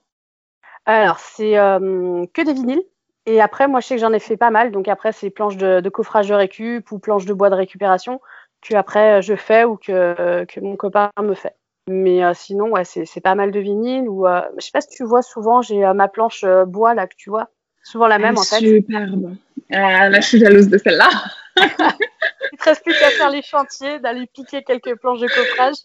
[0.91, 2.82] Alors, c'est euh, que des vinyles.
[3.28, 4.71] Et après, moi, je sais que j'en ai fait pas mal.
[4.71, 8.19] Donc après, c'est planches de, de coffrage de récup ou planches de bois de récupération
[8.62, 11.56] que après je fais ou que, que mon copain me fait.
[11.88, 14.10] Mais euh, sinon, ouais, c'est pas mal de vinyles.
[14.10, 16.95] Ou euh, je sais pas si tu vois souvent, j'ai euh, ma planche euh, bois
[16.95, 17.49] là que tu vois,
[17.84, 18.60] souvent la même Ah, en fait.
[18.60, 19.36] Superbe.
[19.71, 21.10] Ah, là, je suis jalouse de celle-là.
[21.58, 25.75] Il te reste plus qu'à faire les chantiers, d'aller piquer quelques planches de coffrage.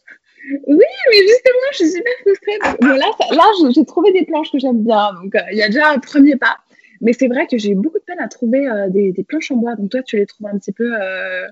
[0.66, 2.58] Oui, mais justement, je suis super frustrée.
[2.80, 5.12] Bon, là, là j'ai- trouvé des planches que j'aime bien.
[5.14, 6.58] Donc, euh, il y a déjà un premier pas.
[7.00, 9.56] Mais c'est vrai que j'ai eu beaucoup de peine à trouver euh, des, planches en
[9.56, 9.74] bois.
[9.76, 10.90] Donc, toi, tu les trouves un petit peu.
[11.00, 11.46] euh,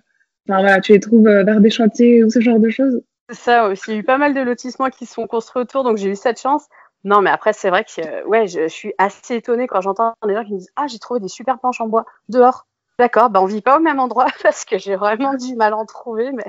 [0.49, 3.01] Enfin, voilà, tu les trouves vers des chantiers ou ce genre de choses?
[3.29, 3.85] C'est ça aussi.
[3.89, 6.09] Il y a eu pas mal de lotissements qui se sont construits autour, donc j'ai
[6.11, 6.65] eu cette chance.
[7.05, 10.35] Non, mais après, c'est vrai que ouais, je, je suis assez étonnée quand j'entends des
[10.35, 12.67] gens qui me disent Ah, j'ai trouvé des super planches en bois dehors.
[12.99, 15.77] D'accord, bah on vit pas au même endroit parce que j'ai vraiment du mal à
[15.77, 16.45] en trouver, mais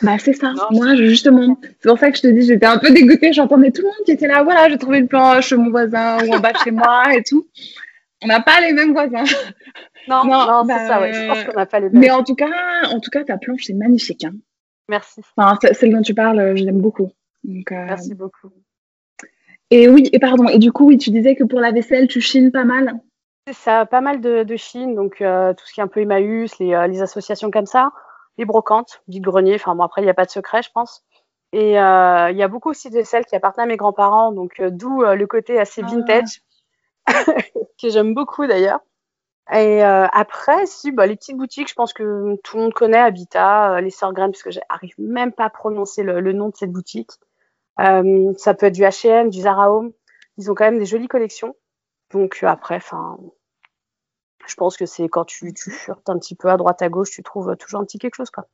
[0.00, 0.52] Bah, c'est ça.
[0.52, 0.62] Non.
[0.70, 3.32] Moi, je- justement, c'est pour ça que je te dis, j'étais un peu dégoûtée.
[3.32, 4.42] J'entendais tout le monde qui était là.
[4.42, 7.22] Voilà, j'ai trouvé une planche chez mon voisin ou en bas de chez moi et
[7.22, 7.46] tout.
[8.24, 9.24] On n'a pas les mêmes voisins.
[10.08, 11.12] non, Non, non, bah, c'est ça, ouais.
[11.12, 12.00] Je pense qu'on n'a pas les mêmes.
[12.00, 12.48] Mais en tout cas,
[12.90, 14.24] en tout cas, ta planche, c'est magnifique.
[14.24, 14.32] Hein.
[14.88, 17.10] Merci, Enfin, ce- celle dont tu parles, je l'aime beaucoup.
[17.44, 18.50] Donc, euh, merci beaucoup.
[19.70, 20.48] Et oui, et pardon.
[20.48, 22.92] Et du coup, oui, tu disais que pour la vaisselle, tu chines pas mal.
[23.46, 26.00] C'est ça, pas mal de, de Chine, donc euh, tout ce qui est un peu
[26.00, 27.90] Emmaüs, les, euh, les associations comme ça,
[28.42, 29.54] les brocantes, grenier.
[29.54, 31.04] Enfin bon, après il n'y a pas de secret, je pense.
[31.52, 34.58] Et euh, il y a beaucoup aussi de celles qui appartenaient à mes grands-parents, donc
[34.60, 35.86] euh, d'où euh, le côté assez Ah.
[35.86, 36.42] vintage
[37.80, 38.80] que j'aime beaucoup d'ailleurs.
[39.52, 43.80] Et après, si bah, les petites boutiques, je pense que tout le monde connaît Habitat,
[43.82, 46.70] les Sœurs Graines, parce que j'arrive même pas à prononcer le, le nom de cette
[46.70, 47.10] boutique.
[47.76, 49.92] Ça peut être du H&M, du Zara Home.
[50.38, 51.54] Ils ont quand même des jolies collections.
[52.12, 53.18] Donc après, enfin,
[54.46, 57.10] je pense que c'est quand tu, tu furtes un petit peu à droite à gauche,
[57.10, 58.46] tu trouves toujours un petit quelque chose quoi.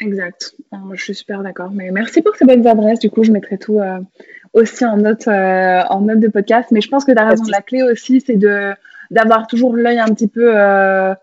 [0.00, 0.54] Exact.
[0.72, 1.70] moi, je suis super d'accord.
[1.72, 2.98] Mais merci pour ces bonnes adresses.
[2.98, 3.98] Du coup, je mettrai tout euh,
[4.52, 6.70] aussi en note, euh, en note de podcast.
[6.70, 7.44] Mais je pense que tu as raison.
[7.50, 8.72] La clé aussi, c'est de
[9.10, 11.14] d'avoir toujours l'œil un petit peu euh,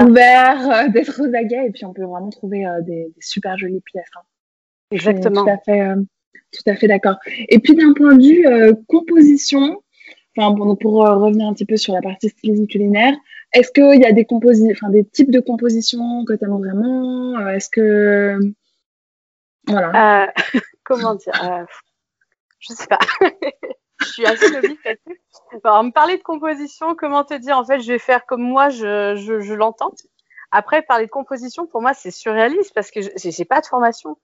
[0.00, 1.66] ouvert, d'être aux aguets.
[1.66, 4.10] Et puis, on peut vraiment trouver des, super jolies pièces.
[4.16, 4.22] Hein.
[4.90, 5.44] Exactement.
[5.44, 5.94] Tout à fait,
[6.52, 7.16] tout à fait d'accord.
[7.48, 9.82] Et puis, d'un point de vue composition,
[10.38, 13.14] enfin, pour revenir un petit peu sur la partie stylisme culinaire,
[13.52, 18.38] est-ce qu'il y a des, types de compositions que tu aimes vraiment euh, Est-ce que.
[19.66, 20.24] Voilà.
[20.24, 20.26] Euh,
[20.84, 21.64] comment dire euh,
[22.60, 22.98] Je sais pas.
[24.00, 25.20] je suis assez novice là-dessus.
[25.52, 29.16] Me parler de composition, comment te dire En fait, je vais faire comme moi, je,
[29.16, 29.92] je, je l'entends.
[30.50, 34.18] Après, parler de composition, pour moi, c'est surréaliste parce que j'ai pas de formation.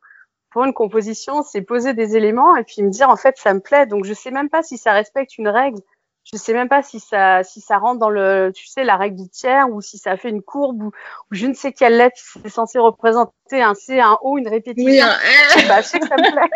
[0.51, 3.61] Pour une composition, c'est poser des éléments et puis me dire, en fait, ça me
[3.61, 3.87] plaît.
[3.87, 5.81] Donc, je sais même pas si ça respecte une règle
[6.25, 9.17] je sais même pas si ça si ça rentre dans le tu sais la règle
[9.17, 10.93] du tiers ou si ça fait une courbe ou,
[11.31, 15.07] je ne sais quelle lettre c'est censé représenter un C un O une répétition.
[15.07, 16.51] Oui, je, bah, je sais que ça me plaît.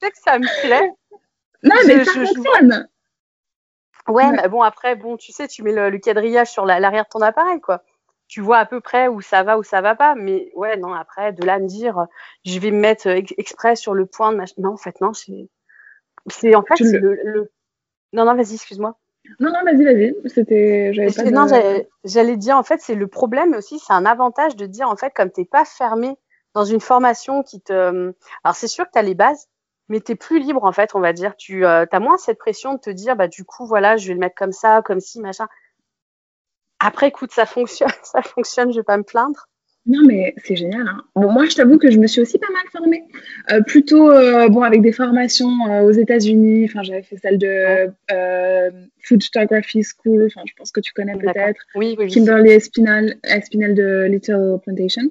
[0.00, 0.92] Je sais que ça me plaît.
[1.62, 2.88] Non mais ça fonctionne.
[4.08, 7.20] Ouais, mais bon après bon tu sais tu mets le, quadrillage sur l'arrière de ton
[7.20, 7.82] appareil quoi.
[8.26, 10.92] Tu vois à peu près où ça va où ça va pas mais ouais non
[10.92, 12.06] après de là me dire
[12.44, 15.48] je vais me mettre exprès sur le point de non en fait non c'est
[16.26, 17.50] c'est en fait le
[18.12, 18.96] non, non, vas-y, excuse-moi.
[19.40, 20.14] Non, non, vas-y, vas-y.
[20.26, 20.92] C'était.
[21.30, 21.46] Non,
[22.04, 25.12] j'allais dire, en fait, c'est le problème aussi, c'est un avantage de dire, en fait,
[25.14, 26.16] comme t'es pas fermé
[26.54, 28.12] dans une formation qui te.
[28.44, 29.48] Alors, c'est sûr que tu as les bases,
[29.88, 31.36] mais tu es plus libre, en fait, on va dire.
[31.36, 34.14] Tu euh, as moins cette pression de te dire, bah, du coup, voilà, je vais
[34.14, 35.46] le mettre comme ça, comme ci, machin.
[36.80, 39.47] Après, écoute, ça fonctionne, ça fonctionne, je vais pas me plaindre.
[39.88, 40.86] Non, mais c'est génial.
[40.86, 41.02] Hein.
[41.16, 43.04] Bon, moi, je t'avoue que je me suis aussi pas mal formée.
[43.50, 46.66] Euh, plutôt, euh, bon, avec des formations euh, aux États-Unis.
[46.66, 47.90] Enfin, j'avais fait celle de
[49.02, 50.26] Food Photography School.
[50.26, 51.62] Enfin, je pense que tu connais peut-être.
[51.74, 55.04] Oui, oui, Kimberly Espinal, Espinal de Little Plantation.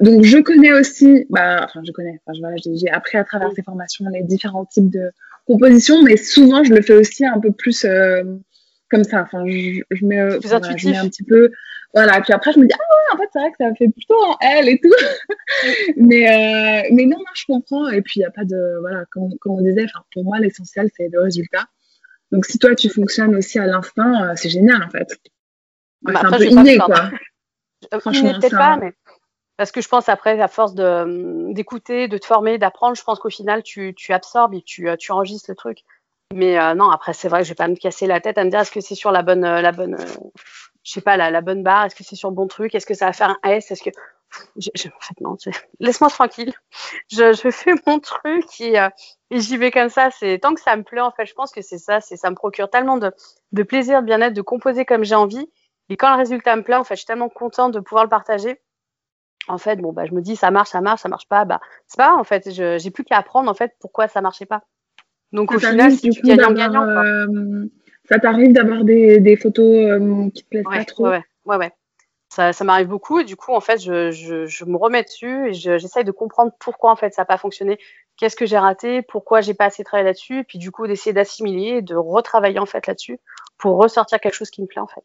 [0.00, 2.18] donc, je connais aussi, bah, enfin, je connais.
[2.26, 5.12] Enfin, voilà, j'ai appris à travers ces formations les différents types de
[5.46, 7.86] compositions, mais souvent, je le fais aussi un peu plus
[8.90, 9.22] comme ça.
[9.22, 11.50] Enfin, je, je mets, je mets un petit peu
[11.92, 13.88] voilà, puis après, je me dis, ah ouais, en fait, c'est vrai que ça fait
[13.88, 14.94] plutôt en elle et tout.
[15.96, 17.88] mais, euh, mais non, non, je comprends.
[17.88, 18.78] Et puis, il n'y a pas de.
[18.80, 21.66] Voilà, comme, comme on disait, pour moi, l'essentiel, c'est le résultat.
[22.30, 25.18] Donc, si toi, tu fonctionnes aussi à l'instinct, euh, c'est génial, en fait.
[26.02, 27.10] Bah, c'est un peu inné, quoi.
[27.92, 28.92] Euh, Franchement, peut-être pas, mais.
[29.56, 33.28] Parce que je pense après, à force d'écouter, de, te former, d'apprendre, je pense qu'au
[33.28, 35.80] final, tu, tu absorbes et tu, tu enregistres le truc.
[36.32, 38.50] Mais non, après, c'est vrai que je vais pas me casser la tête à me
[38.50, 39.96] dire est-ce que c'est sur la bonne, la bonne,
[40.84, 42.86] je sais pas, la, la bonne barre, est-ce que c'est sur le bon truc, est-ce
[42.86, 43.90] que ça va faire un S, est-ce que...
[44.56, 45.36] Je, je, en fait, non,
[45.80, 46.52] laisse-moi tranquille.
[47.10, 48.88] Je, je, fais mon truc et, euh,
[49.30, 50.10] et j'y vais comme ça.
[50.12, 52.00] C'est tant que ça me plaît, en fait, je pense que c'est ça.
[52.00, 53.12] C'est ça me procure tellement de,
[53.50, 55.50] de plaisir, de bien-être, de composer comme j'ai envie.
[55.88, 58.10] Et quand le résultat me plaît, en fait, je suis tellement contente de pouvoir le
[58.10, 58.60] partager.
[59.48, 61.44] En fait, bon, bah, je me dis, ça marche, ça marche, ça marche pas.
[61.44, 64.62] Bah, c'est pas, en fait, j'ai plus qu'à apprendre, en fait, pourquoi ça marchait pas.
[65.32, 67.66] Donc, au final, si tu gagnant-gagnant, euh,
[68.08, 71.72] ça t'arrive d'avoir des, des photos euh, qui te plaisent pas trop Ouais, ouais, ouais.
[72.28, 73.18] Ça, ça m'arrive beaucoup.
[73.18, 76.52] Et du coup, en fait, je, je, je me remets dessus et j'essaye de comprendre
[76.60, 77.76] pourquoi en fait ça n'a pas fonctionné,
[78.16, 81.12] qu'est-ce que j'ai raté, pourquoi j'ai pas assez travaillé là-dessus, et puis du coup d'essayer
[81.12, 83.18] d'assimiler de retravailler en fait là-dessus
[83.58, 85.02] pour ressortir quelque chose qui me plaît en fait.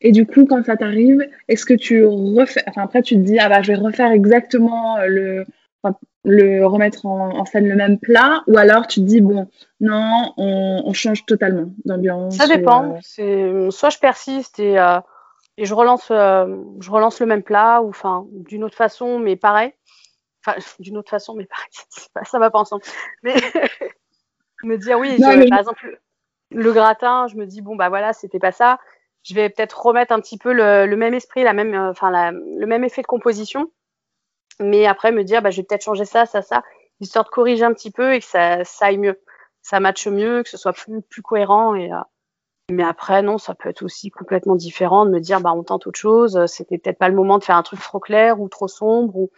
[0.00, 3.40] Et du coup, quand ça t'arrive, est-ce que tu refais, enfin après tu te dis
[3.40, 5.44] ah bah je vais refaire exactement le,
[6.24, 9.48] le remettre en, scène le même plat ou alors tu te dis bon
[9.80, 12.92] non on, change totalement d'ambiance ça dépend.
[12.92, 15.00] euh, c'est soit je persiste et, euh,
[15.56, 19.36] et je relance euh, je relance le même plat ou enfin d'une autre façon mais
[19.36, 19.72] pareil.
[20.44, 21.68] Enfin d'une autre façon mais pareil.
[22.30, 22.82] Ça va pas ensemble.
[23.22, 23.34] Mais
[24.64, 25.18] me dire oui
[25.48, 26.00] par exemple
[26.50, 28.78] le gratin je me dis bon bah voilà c'était pas ça.
[29.22, 32.66] Je vais peut-être remettre un petit peu le, le même esprit la même enfin le
[32.66, 33.70] même effet de composition
[34.60, 36.62] mais après me dire bah, je vais peut-être changer ça, ça, ça,
[37.00, 39.20] histoire de corriger un petit peu et que ça, ça aille mieux,
[39.62, 41.74] ça matche mieux, que ce soit plus, plus cohérent.
[41.74, 41.96] Et, euh,
[42.70, 45.86] mais après, non, ça peut être aussi complètement différent de me dire bah on tente
[45.86, 48.68] autre chose, c'était peut-être pas le moment de faire un truc trop clair ou trop
[48.68, 49.16] sombre.
[49.16, 49.30] Ou...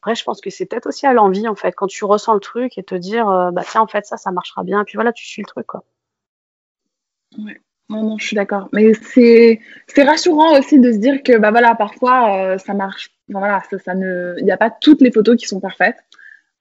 [0.00, 2.40] Après, je pense que c'est peut-être aussi à l'envie en fait, quand tu ressens le
[2.40, 4.96] truc et te dire euh, bah tiens en fait ça, ça marchera bien, et puis
[4.96, 5.84] voilà, tu suis le truc quoi.
[7.38, 7.58] Ouais.
[7.88, 8.68] Non, non, je suis d'accord.
[8.72, 9.60] Mais c'est
[9.98, 14.34] rassurant aussi de se dire que bah voilà, parfois euh, ça marche voilà, ça, ne,
[14.38, 15.98] il n'y a pas toutes les photos qui sont parfaites.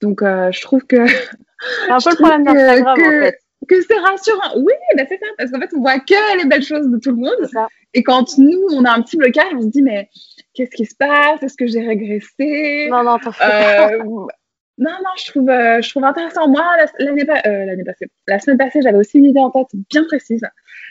[0.01, 1.07] Donc, euh, je trouve que.
[1.07, 3.39] C'est un peu le problème d'Instagram, en fait.
[3.69, 4.57] Que c'est rassurant.
[4.57, 5.27] Oui, bah c'est ça.
[5.37, 7.67] Parce qu'en fait, on voit que les belles choses de tout le monde.
[7.93, 10.09] Et quand nous, on a un petit blocage, on se dit, mais
[10.55, 11.43] qu'est-ce qui se passe?
[11.43, 12.87] Est-ce que j'ai régressé?
[12.89, 14.27] Non, non, t'en fais euh, Non,
[14.77, 16.47] non, je trouve, euh, je trouve intéressant.
[16.47, 16.63] Moi,
[16.97, 20.41] l'année passée, la semaine passée, j'avais aussi une idée en tête bien précise.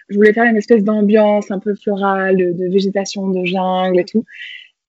[0.09, 4.25] Je voulais faire une espèce d'ambiance un peu florale, de végétation, de jungle et tout.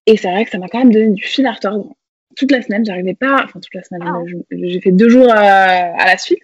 [0.05, 1.95] Et c'est vrai que ça m'a quand même donné du fil à retordre.
[2.35, 4.21] Toute la semaine, j'arrivais pas, enfin toute la semaine, ah.
[4.51, 6.39] j'ai fait deux jours à, à la suite,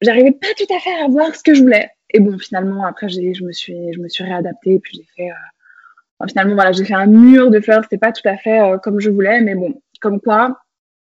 [0.00, 1.90] j'arrivais pas tout à fait à voir ce que je voulais.
[2.14, 6.26] Et bon, finalement, après, je me suis, je me suis réadaptée, puis j'ai fait, euh,
[6.28, 9.00] finalement, voilà, j'ai fait un mur de fleurs, c'était pas tout à fait euh, comme
[9.00, 10.58] je voulais, mais bon, comme quoi.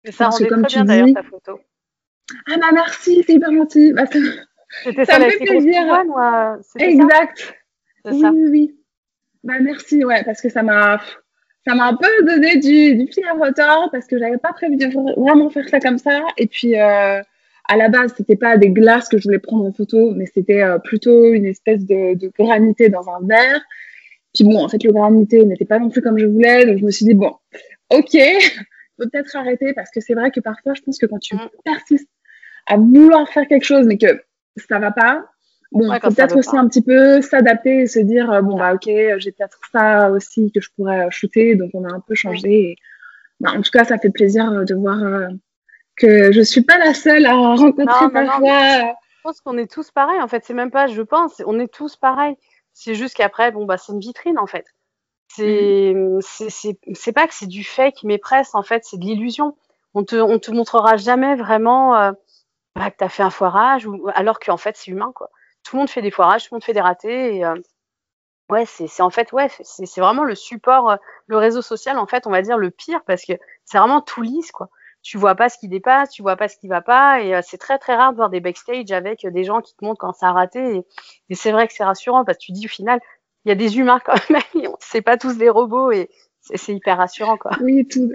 [0.10, 1.60] ça rendait comme très bien d'ailleurs ta photo.
[2.48, 3.94] Ah bah merci, c'est hyper gentil.
[3.94, 4.20] Bah, ça...
[4.84, 6.06] C'était ça, ça me fait plaisir.
[6.06, 7.56] Moi, exact.
[8.06, 8.80] oui, oui, oui.
[9.44, 11.00] Bah merci, ouais, parce que ça m'a,
[11.68, 14.78] ça m'a un peu donné du, du fil à retard parce que j'avais pas prévu
[14.78, 14.88] de
[15.20, 16.22] vraiment faire ça comme ça.
[16.38, 17.22] Et puis, euh,
[17.68, 20.62] à la base, c'était pas des glaces que je voulais prendre en photo, mais c'était
[20.62, 23.62] euh, plutôt une espèce de, de, granité dans un verre.
[24.34, 26.86] Puis bon, en fait, le granité n'était pas non plus comme je voulais, donc je
[26.86, 27.34] me suis dit bon,
[27.90, 28.12] ok,
[28.98, 31.50] faut peut-être arrêter parce que c'est vrai que parfois, je pense que quand tu mm.
[31.64, 32.10] persistes
[32.68, 34.22] à vouloir faire quelque chose, mais que
[34.70, 35.26] ça va pas,
[35.72, 39.32] bon, peut-être aussi un petit peu s'adapter et se dire euh, bon bah ok, j'ai
[39.32, 42.72] peut-être ça aussi que je pourrais shooter, donc on a un peu changé.
[42.72, 42.76] Et,
[43.40, 44.98] bah, en tout cas, ça fait plaisir de voir
[45.96, 48.40] que je suis pas la seule à rencontrer parfois.
[48.40, 50.22] je pense qu'on est tous pareils.
[50.22, 52.36] En fait, c'est même pas, je pense, on est tous pareils.
[52.74, 54.66] C'est juste qu'après, bon bah, c'est une vitrine en fait.
[55.30, 56.20] C'est, mm.
[56.94, 59.56] c'est pas que c'est du fake mais presque en fait, c'est de l'illusion.
[59.94, 62.12] On te, on te montrera jamais vraiment euh,
[62.76, 65.30] bah, que tu as fait un foirage ou alors qu'en fait c'est humain quoi.
[65.66, 67.38] Tout le monde fait des foirages, tout le monde fait des ratés.
[67.38, 67.56] Et, euh,
[68.50, 70.96] ouais, c'est en fait ouais, c'est vraiment le support, euh,
[71.28, 73.34] le réseau social en fait, on va dire le pire parce que
[73.66, 74.70] c'est vraiment tout lisse quoi
[75.06, 77.42] tu vois pas ce qui dépasse, tu vois pas ce qui va pas, et euh,
[77.44, 80.14] c'est très très rare de voir des backstage avec des gens qui te montrent quand
[80.14, 80.84] ça a raté.
[81.30, 83.00] Et, c'est vrai que c'est rassurant parce que tu dis au final,
[83.46, 84.42] il y a des humains quand même,
[84.80, 86.10] c'est pas tous des robots et
[86.42, 87.52] c'est hyper rassurant quoi.
[87.62, 88.12] Oui, tout.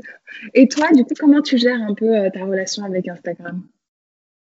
[0.52, 3.62] Et toi, du coup, comment tu gères un peu ta relation avec Instagram?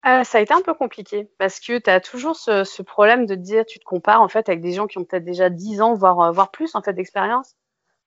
[0.04, 3.36] Ça a été un peu compliqué parce que tu as toujours ce, ce, problème de
[3.36, 5.82] te dire, tu te compares en fait avec des gens qui ont peut-être déjà 10
[5.82, 7.56] ans, voire, voire plus en fait d'expérience.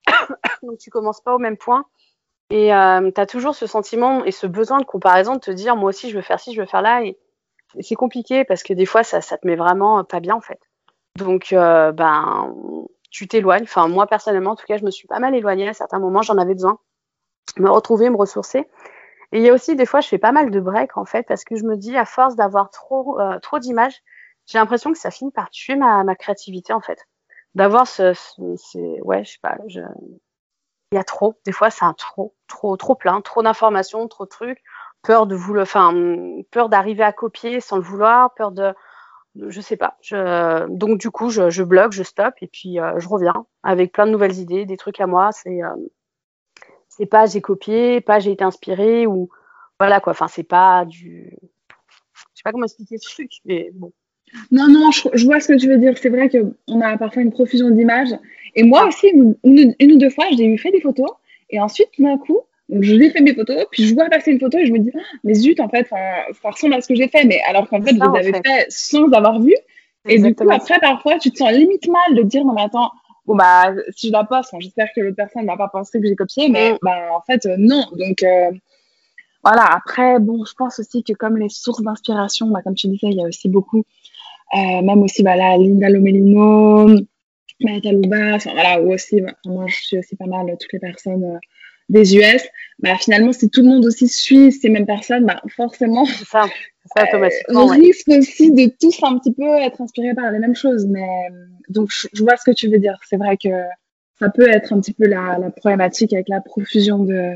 [0.63, 1.87] Donc tu commences pas au même point.
[2.51, 5.77] Et euh, tu as toujours ce sentiment et ce besoin de comparaison de te dire,
[5.77, 7.03] moi aussi, je veux faire ci, je veux faire là.
[7.03, 7.19] Et
[7.81, 10.61] c'est compliqué parce que des fois, ça, ça te met vraiment pas bien, en fait.
[11.17, 12.55] Donc, euh, ben,
[13.11, 13.65] tu t'éloignes.
[13.65, 16.23] Enfin, moi, personnellement, en tout cas, je me suis pas mal éloignée à certains moments.
[16.23, 16.79] J'en avais besoin.
[17.57, 18.69] Me retrouver, me ressourcer.
[19.33, 21.25] Et il y a aussi des fois, je fais pas mal de breaks, en fait,
[21.25, 24.03] parce que je me dis, à force d'avoir trop, euh, trop d'images,
[24.47, 27.07] j'ai l'impression que ça finit par tuer ma, ma créativité, en fait.
[27.55, 29.81] D'avoir ce, ce, ouais, je sais pas, je,
[30.93, 31.39] il y a trop.
[31.45, 34.63] Des fois, c'est un trop, trop, trop plein, trop d'informations, trop de trucs.
[35.03, 35.93] Peur de vouloir, enfin,
[36.51, 38.75] peur d'arriver à copier sans le vouloir, peur de,
[39.49, 39.97] je sais pas.
[40.01, 43.93] Je, donc du coup, je, je bloque, je stoppe et puis euh, je reviens avec
[43.93, 45.33] plein de nouvelles idées, des trucs à moi.
[45.33, 45.75] C'est, euh,
[46.97, 49.29] c'est pas j'ai copié, pas j'ai été inspiré ou
[49.79, 50.13] voilà quoi.
[50.13, 51.37] Enfin, c'est pas du,
[52.17, 53.93] je sais pas comment expliquer ce truc, mais bon.
[54.51, 55.97] Non, non, je, vois ce que tu veux dire.
[55.97, 58.15] C'est vrai qu'on a parfois une profusion d'images.
[58.55, 61.09] Et moi aussi, une, ou deux fois, j'ai eu fait des photos.
[61.51, 64.59] Et ensuite, d'un coup, je lui fait mes photos, puis je vois passer une photo
[64.59, 67.09] et je me dis, ah, mais zut, en fait, ça ressemble à ce que j'ai
[67.09, 67.25] fait.
[67.25, 68.67] Mais alors qu'en fait, je les avais fait.
[68.69, 69.55] sans avoir vu.
[70.09, 72.91] Et du coup, après, parfois, tu te sens limite mal de dire, non, mais attends,
[73.27, 76.07] bon, bah, si je la poste, j'espère que l'autre personne ne va pas penser que
[76.07, 76.79] j'ai copié, mais mm.
[76.83, 77.85] bah, en fait, euh, non.
[77.93, 78.51] Donc, euh,
[79.45, 79.65] voilà.
[79.75, 83.17] Après, bon, je pense aussi que comme les sources d'inspiration, bah, comme tu disais, il
[83.17, 83.85] y a aussi beaucoup
[84.55, 86.87] euh, même aussi bah, là, Linda Lomelino,
[87.61, 90.79] Maëta Louba, enfin, voilà, ou aussi, bah, moi je suis aussi pas mal toutes les
[90.79, 91.41] personnes
[91.89, 92.43] des US.
[92.79, 96.45] Bah, finalement, si tout le monde aussi suit ces mêmes personnes, bah, forcément, ça,
[96.95, 100.57] ça automatiquement, on risque aussi de tous un petit peu être inspirés par les mêmes
[100.57, 100.87] choses.
[100.87, 101.07] Mais
[101.69, 102.99] donc, je, vois ce que tu veux dire.
[103.09, 103.49] C'est vrai que
[104.19, 107.33] ça peut être un petit peu la, la problématique avec la profusion de,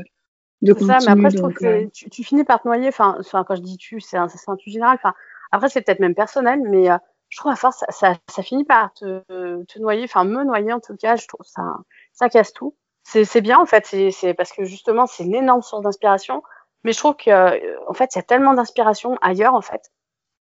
[0.61, 0.87] de contenu.
[0.87, 2.89] Ça, mais après, je trouve que euh, tu, tu, finis par te noyer.
[2.89, 4.97] Enfin, quand je dis tu, c'est un, un truc général.
[5.01, 5.13] Enfin,
[5.51, 6.97] après, c'est peut-être même personnel, mais euh,
[7.29, 9.21] je trouve à force, ça, ça, finit par te,
[9.63, 11.15] te, noyer, enfin me noyer en tout cas.
[11.15, 11.77] Je trouve ça,
[12.13, 12.75] ça casse tout.
[13.03, 16.43] C'est bien en fait, c'est parce que justement, c'est une énorme source d'inspiration.
[16.83, 19.91] Mais je trouve que euh, en fait, il y a tellement d'inspiration ailleurs en fait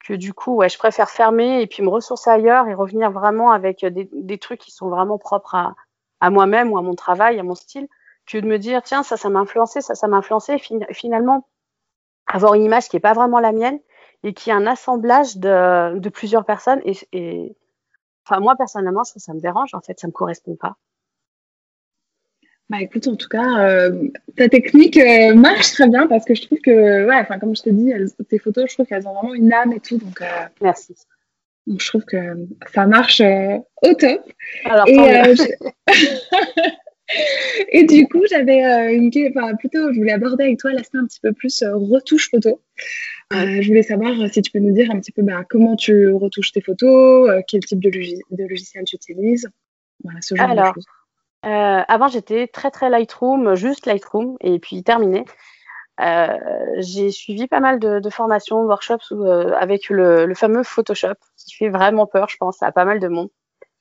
[0.04, 3.52] que du coup, ouais, je préfère fermer et puis me ressourcer ailleurs et revenir vraiment
[3.52, 5.74] avec des, des trucs qui sont vraiment propres à,
[6.20, 7.88] à moi-même ou à mon travail, à mon style,
[8.26, 10.58] que de me dire tiens ça, ça m'a influencé, ça, ça m'a influencé.
[10.92, 11.46] finalement,
[12.26, 13.80] avoir une image qui est pas vraiment la mienne
[14.22, 16.80] et qui est un assemblage de, de plusieurs personnes.
[16.84, 17.56] Et, et,
[18.26, 19.74] enfin, moi, personnellement, ça, ça me dérange.
[19.74, 20.76] En fait, ça me correspond pas.
[22.71, 26.43] Bah écoute, en tout cas, euh, ta technique euh, marche très bien parce que je
[26.43, 27.93] trouve que, ouais, enfin comme je te dis,
[28.29, 29.99] tes photos, je trouve qu'elles ont vraiment une âme et tout.
[29.99, 30.95] Donc, euh, merci.
[31.66, 33.21] Donc je trouve que ça marche
[33.83, 34.21] au top.
[34.66, 35.35] Alors, et,
[37.81, 41.21] et du coup, j'avais une, enfin plutôt, je voulais aborder avec toi l'aspect un petit
[41.21, 42.62] peu plus retouche photo.
[43.33, 46.53] Je voulais savoir si tu peux nous dire un petit peu bah, comment tu retouches
[46.53, 49.49] tes photos, quel type de, de, logiciel tu utilises.
[50.05, 50.87] Voilà, ce genre Alors, de choses.
[51.47, 55.24] Euh, avant, j'étais très très Lightroom, juste Lightroom, et puis terminé.
[56.01, 56.38] Euh,
[56.78, 61.55] j'ai suivi pas mal de, de formations, workshops euh, avec le, le, fameux Photoshop, qui
[61.55, 63.28] fait vraiment peur, je pense, à pas mal de monde.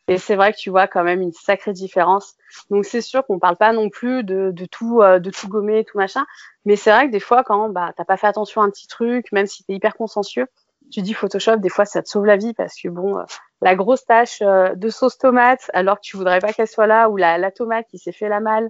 [0.10, 2.34] Et c'est vrai que tu vois quand même une sacrée différence.
[2.72, 5.86] Donc c'est sûr qu'on parle pas non plus de, de tout, euh, de tout gommer,
[5.86, 6.26] tout machin.
[6.66, 8.88] Mais c'est vrai que des fois, quand bah t'as pas fait attention à un petit
[8.88, 10.48] truc, même si t'es hyper consciencieux,
[10.92, 13.24] tu dis Photoshop, des fois ça te sauve la vie parce que bon, euh,
[13.62, 17.10] la grosse tache euh, de sauce tomate, alors que tu voudrais pas qu'elle soit là,
[17.10, 18.70] ou la, la tomate qui s'est fait la malle,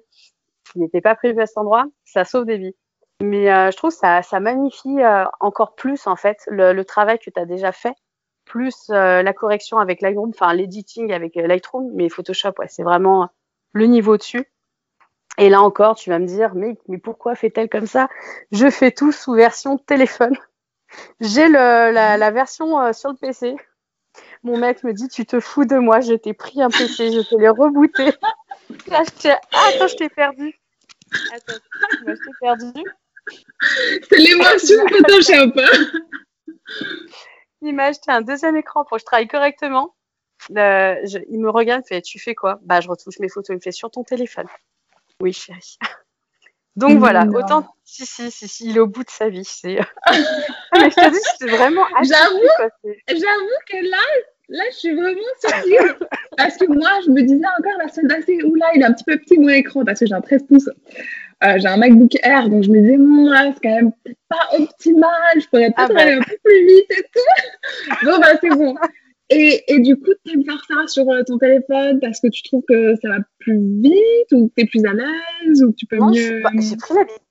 [0.71, 2.75] qui n'était pas prévue à cet endroit, ça sauve des vies.
[3.21, 7.19] Mais euh, je trouve ça, ça magnifie euh, encore plus en fait le, le travail
[7.19, 7.93] que tu as déjà fait,
[8.45, 13.29] plus euh, la correction avec Lightroom, enfin l'editing avec Lightroom, mais Photoshop, ouais, c'est vraiment
[13.73, 14.45] le niveau dessus.
[15.37, 18.09] Et là encore, tu vas me dire, mais, mais pourquoi fait-elle comme ça?
[18.51, 20.35] Je fais tout sous version téléphone.
[21.21, 23.55] J'ai la, la version euh, sur le PC.
[24.43, 27.21] Mon mec me dit, tu te fous de moi, je t'ai pris un PC, je
[27.21, 28.05] te l'ai rebooté.
[28.87, 30.59] Là, je ah, attends, je t'ai perdu.
[31.33, 31.59] Attends,
[32.07, 32.83] je t'ai perdu.
[34.09, 35.53] C'est l'émotion Photoshop.
[37.61, 39.95] Il m'a acheté un deuxième écran pour que je travaille correctement.
[40.51, 42.59] Euh, je, il me regarde, fait Tu fais quoi?
[42.63, 43.49] Bah, je retouche mes photos.
[43.49, 44.47] Il me fait Sur ton téléphone.
[45.21, 45.77] Oui, chérie.
[46.75, 47.39] Donc voilà, non.
[47.39, 47.75] autant.
[47.91, 49.43] Si, si, si, si, il est au bout de sa vie.
[49.43, 49.79] C'est.
[50.73, 51.85] mais je te dis, c'est vraiment.
[52.03, 53.97] J'avoue, j'avoue que là,
[54.49, 55.95] là, je suis vraiment surprise.
[56.37, 59.03] parce que moi, je me disais encore la semaine passée, oula, il est un petit
[59.05, 60.69] peu petit mon écran parce que j'ai un 13 pouces.
[61.43, 63.91] Euh, j'ai un MacBook Air, donc je me disais, là, c'est quand même
[64.27, 66.01] pas optimal, je pourrais peut-être ah bah.
[66.01, 68.05] aller un peu plus vite et tout.
[68.05, 68.75] bon, bah, c'est bon.
[69.31, 72.43] Et, et, du coup, tu aimes faire ça sur euh, ton téléphone parce que tu
[72.43, 75.75] trouves que ça va plus vite ou que tu es plus à l'aise ou que
[75.75, 76.41] tu peux non, mieux.
[76.59, 77.21] J'ai pris l'habitude,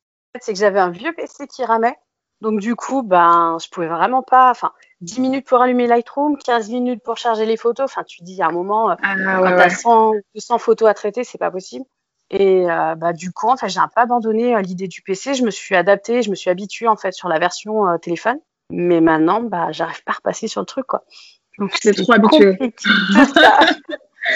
[0.41, 1.97] c'est que j'avais un vieux PC qui ramait.
[2.41, 4.51] Donc, du coup, ben, je pouvais vraiment pas.
[4.51, 7.85] Enfin, 10 minutes pour allumer Lightroom, 15 minutes pour charger les photos.
[7.85, 9.71] Enfin, tu dis à un moment, ah, quand ouais, tu as ouais.
[9.71, 11.85] 100, 200 photos à traiter, c'est pas possible.
[12.31, 15.35] Et euh, bah, du coup, en fait, j'ai un peu abandonné euh, l'idée du PC.
[15.35, 18.39] Je me suis adaptée, je me suis habituée en fait sur la version euh, téléphone.
[18.71, 21.05] Mais maintenant, bah, j'arrive pas à repasser sur le truc, quoi.
[21.59, 22.59] Donc c'est trop habitué.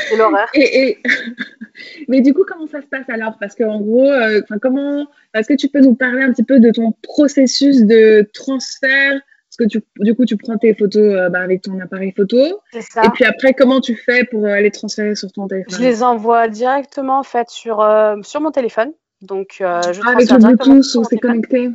[0.08, 0.48] C'est l'horreur.
[0.54, 1.02] Et, et...
[2.08, 3.38] Mais du coup, comment ça se passe alors?
[3.38, 6.70] Parce qu'en gros, euh, comment Est-ce que tu peux nous parler un petit peu de
[6.70, 9.20] ton processus de transfert?
[9.52, 12.38] Parce que tu, du coup, tu prends tes photos euh, bah, avec ton appareil photo.
[12.80, 13.02] Ça.
[13.04, 15.74] Et puis après, comment tu fais pour euh, les transférer sur ton téléphone?
[15.74, 18.92] Je les envoie directement en fait sur, euh, sur mon téléphone.
[19.20, 19.80] Donc, je ah,
[20.10, 21.68] avec le Bluetooth, on s'est connecté.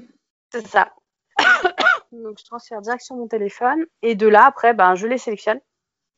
[0.52, 0.90] C'est ça.
[2.12, 3.86] Donc, je transfère direct sur mon téléphone.
[4.02, 5.60] Et de là, après, ben, je les sélectionne.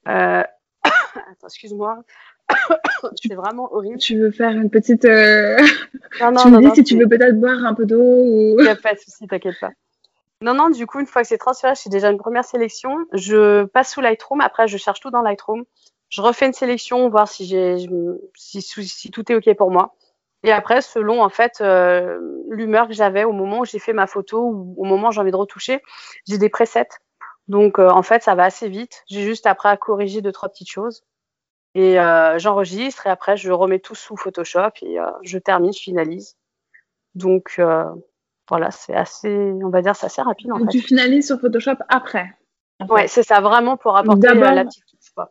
[0.07, 0.43] Euh...
[1.31, 2.03] Attends, excuse-moi.
[3.15, 3.97] c'est vraiment horrible.
[3.97, 5.05] Tu veux faire une petite.
[5.05, 5.57] Euh...
[6.19, 8.55] Non, non, tu me non, dis si tu veux peut-être boire un peu d'eau ou.
[8.59, 9.71] Il n'y a pas de souci, t'inquiète pas.
[10.41, 12.97] Non, non, du coup, une fois que c'est transféré, fais déjà une première sélection.
[13.13, 14.41] Je passe sous Lightroom.
[14.41, 15.65] Après, je cherche tout dans Lightroom.
[16.09, 17.75] Je refais une sélection, voir si, j'ai,
[18.35, 19.95] si, si tout est OK pour moi.
[20.43, 22.17] Et après, selon en fait euh,
[22.49, 25.19] l'humeur que j'avais au moment où j'ai fait ma photo ou au moment où j'ai
[25.19, 25.81] envie de retoucher,
[26.27, 26.87] j'ai des presets.
[27.49, 29.03] Donc euh, en fait, ça va assez vite.
[29.07, 31.03] J'ai juste après à corriger deux trois petites choses
[31.75, 35.79] et euh, j'enregistre et après je remets tout sous Photoshop et euh, je termine, je
[35.81, 36.37] finalise.
[37.15, 37.59] Donc
[38.47, 40.77] voilà, c'est assez, on va dire, c'est assez rapide en Donc fait.
[40.79, 42.25] tu finalises sur Photoshop après.
[42.79, 43.07] En Ouais, fait.
[43.09, 45.25] c'est ça, vraiment pour apporter la petite touche.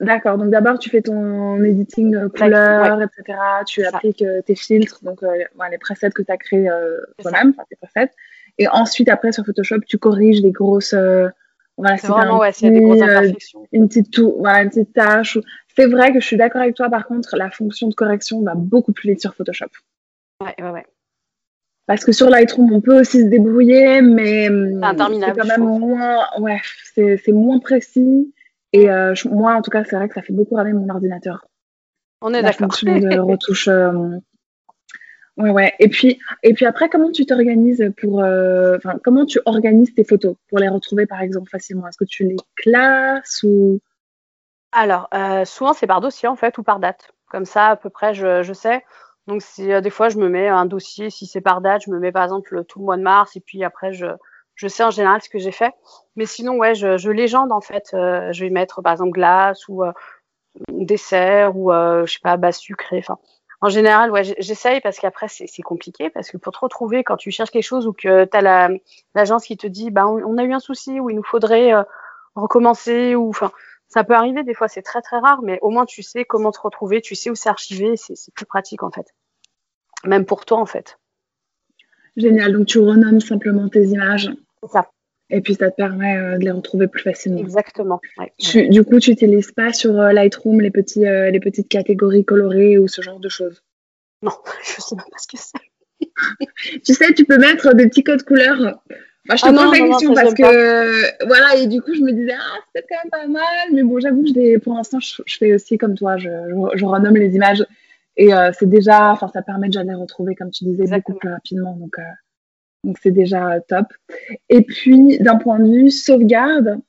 [0.00, 3.04] D'accord, donc d'abord tu fais ton editing couleur, ouais.
[3.04, 3.38] etc.
[3.66, 3.88] Tu ça.
[3.96, 7.64] appliques tes filtres, donc euh, ouais, les presets que tu as créés euh, toi-même, enfin
[7.68, 8.12] tes presets.
[8.58, 10.92] Et ensuite, après sur Photoshop, tu corriges les grosses.
[10.94, 11.28] euh,
[11.76, 13.68] voilà, C'est vraiment, ouais, s'il y a des grosses euh, imperfections.
[13.72, 15.38] une petite tou- voilà, une petite tâche.
[15.76, 18.54] C'est vrai que je suis d'accord avec toi, par contre, la fonction de correction va
[18.56, 19.66] beaucoup plus vite sur Photoshop.
[20.42, 20.86] Ouais, ouais, ouais.
[21.86, 25.64] Parce que sur Lightroom, on peut aussi se débrouiller, mais hum, C'est c'est quand même
[25.64, 26.60] moins, ouais,
[26.94, 28.34] c'est c'est moins précis.
[28.74, 30.88] Et euh, je- moi, en tout cas, c'est vrai que ça fait beaucoup ramer mon
[30.90, 31.46] ordinateur.
[32.20, 32.66] On est la d'accord.
[32.66, 33.68] fonction de retouche.
[33.68, 34.18] euh,
[35.38, 35.72] Ouais, ouais.
[35.78, 40.34] Et puis, et puis après, comment tu t'organises pour, euh, comment tu organises tes photos
[40.48, 41.86] pour les retrouver, par exemple, facilement?
[41.86, 43.80] Est-ce que tu les classes ou?
[44.72, 47.12] Alors, euh, souvent c'est par dossier en fait ou par date.
[47.30, 48.84] Comme ça, à peu près, je, je sais.
[49.28, 51.90] Donc, si euh, des fois je me mets un dossier, si c'est par date, je
[51.90, 54.06] me mets par exemple le- tout le mois de mars et puis après je,
[54.56, 55.72] je sais en général ce que j'ai fait.
[56.16, 57.90] Mais sinon, ouais, je, légende en fait.
[57.94, 59.82] Euh, je vais mettre par exemple glace ou
[60.70, 62.98] dessert ou je sais pas bas sucré.
[62.98, 63.18] Enfin,
[63.60, 67.30] en général, ouais, j'essaye parce qu'après c'est compliqué parce que pour te retrouver quand tu
[67.30, 68.70] cherches quelque chose ou que tu as la
[69.14, 71.74] l'agence qui te dit bah on, on a eu un souci ou il nous faudrait
[71.74, 71.82] euh,
[72.36, 73.50] recommencer ou enfin
[73.88, 76.52] ça peut arriver des fois c'est très très rare mais au moins tu sais comment
[76.52, 79.12] te retrouver tu sais où c'est archivé c'est c'est plus pratique en fait
[80.04, 80.98] même pour toi en fait
[82.18, 82.52] Génial.
[82.52, 84.30] Donc, tu renommes simplement tes images.
[84.62, 84.90] c'est ça
[85.30, 87.38] Et puis ça te permet euh, de les retrouver plus facilement.
[87.38, 88.00] Exactement.
[88.54, 93.02] du coup, tu n'utilises pas sur Lightroom les, petits, les petites catégories colorées ou ce
[93.02, 93.62] genre de choses?
[94.22, 94.32] Non,
[94.64, 96.80] je sais même pas ce que c'est.
[96.84, 98.78] tu sais, tu peux mettre des petits codes couleurs
[99.36, 102.34] je te ah pose la question parce que voilà et du coup je me disais
[102.34, 105.76] ah c'est quand même pas mal mais bon j'avoue que pour l'instant je, fais aussi
[105.76, 106.30] comme toi je,
[106.74, 107.64] je, renomme les images
[108.16, 111.14] et euh, c'est déjà enfin ça permet déjà de les retrouver comme tu disais beaucoup
[111.14, 112.02] plus rapidement donc euh,
[112.84, 113.86] donc c'est déjà top
[114.48, 116.80] et puis d'un point de vue sauvegarde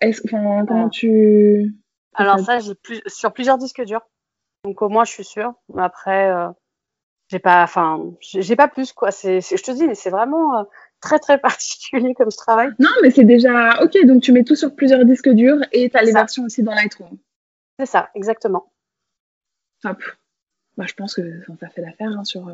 [0.00, 1.74] est-ce comment tu
[2.14, 4.06] alors ça j'ai plus sur plusieurs disques durs
[4.64, 6.48] donc au moins je suis sûre mais après euh,
[7.28, 10.66] j'ai pas enfin j'ai pas plus quoi c'est je te dis mais c'est vraiment
[11.00, 12.70] très très particulier comme je travaille.
[12.78, 14.04] Non, mais c'est déjà ok.
[14.06, 16.74] Donc tu mets tout sur plusieurs disques durs et tu as les versions aussi dans
[16.74, 17.18] Lightroom.
[17.78, 18.72] C'est ça, exactement.
[19.82, 20.02] Top.
[20.76, 21.22] Bah, je pense que
[21.60, 22.48] ça fait l'affaire hein, sur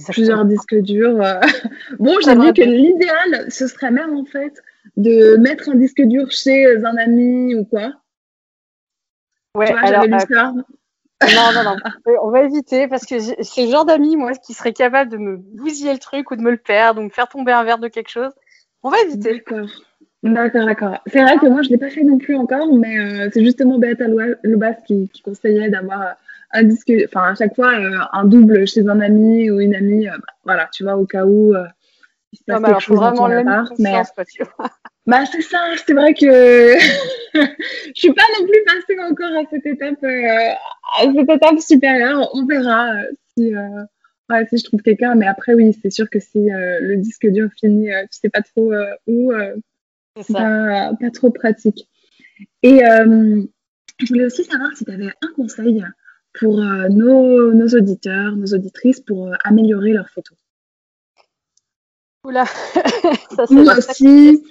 [0.00, 1.20] euh, plusieurs disques durs.
[1.22, 1.40] Euh.
[1.98, 4.62] bon, j'ai dit que l'idéal, ce serait même en fait
[4.96, 7.92] de mettre un disque dur chez un ami ou quoi.
[9.54, 10.62] Ouais, alors, euh,
[11.34, 11.76] non, non, non.
[12.22, 15.36] On va éviter parce que c'est le genre d'amis, moi, qui serait capable de me
[15.36, 17.88] bousiller le truc ou de me le perdre ou me faire tomber un verre de
[17.88, 18.32] quelque chose.
[18.82, 19.34] On va éviter.
[19.34, 19.68] D'accord.
[20.22, 20.98] D'accord, d'accord.
[21.06, 23.44] C'est vrai que moi, je ne l'ai pas fait non plus encore, mais euh, c'est
[23.44, 24.06] justement Beata
[24.44, 26.14] Lobas qui, qui conseillait d'avoir
[26.52, 30.08] un disque, enfin, à chaque fois, euh, un double chez un ami ou une amie.
[30.08, 31.54] Euh, voilà, tu vois, au cas où
[32.32, 33.72] il se passe non, quelque chose dans ton appart.
[33.78, 34.02] Mais,
[35.06, 36.26] bah, c'est ça, c'est vrai que
[37.34, 40.52] je suis pas non plus passée encore à cette étape, euh,
[40.98, 42.30] à cette étape supérieure.
[42.34, 43.82] On verra euh, si, euh,
[44.30, 45.14] ouais, si je trouve quelqu'un.
[45.14, 48.72] Mais après, oui, c'est sûr que si le disque dur finit, tu sais pas trop
[49.06, 49.32] où,
[50.20, 51.88] c'est pas, pas, trop pratique.
[52.62, 55.84] Et je voulais aussi savoir si tu avais un conseil
[56.38, 60.36] pour nos, nos auditeurs, nos auditrices pour améliorer leurs photos.
[62.24, 62.44] Oula,
[63.36, 64.44] ça c'est aussi,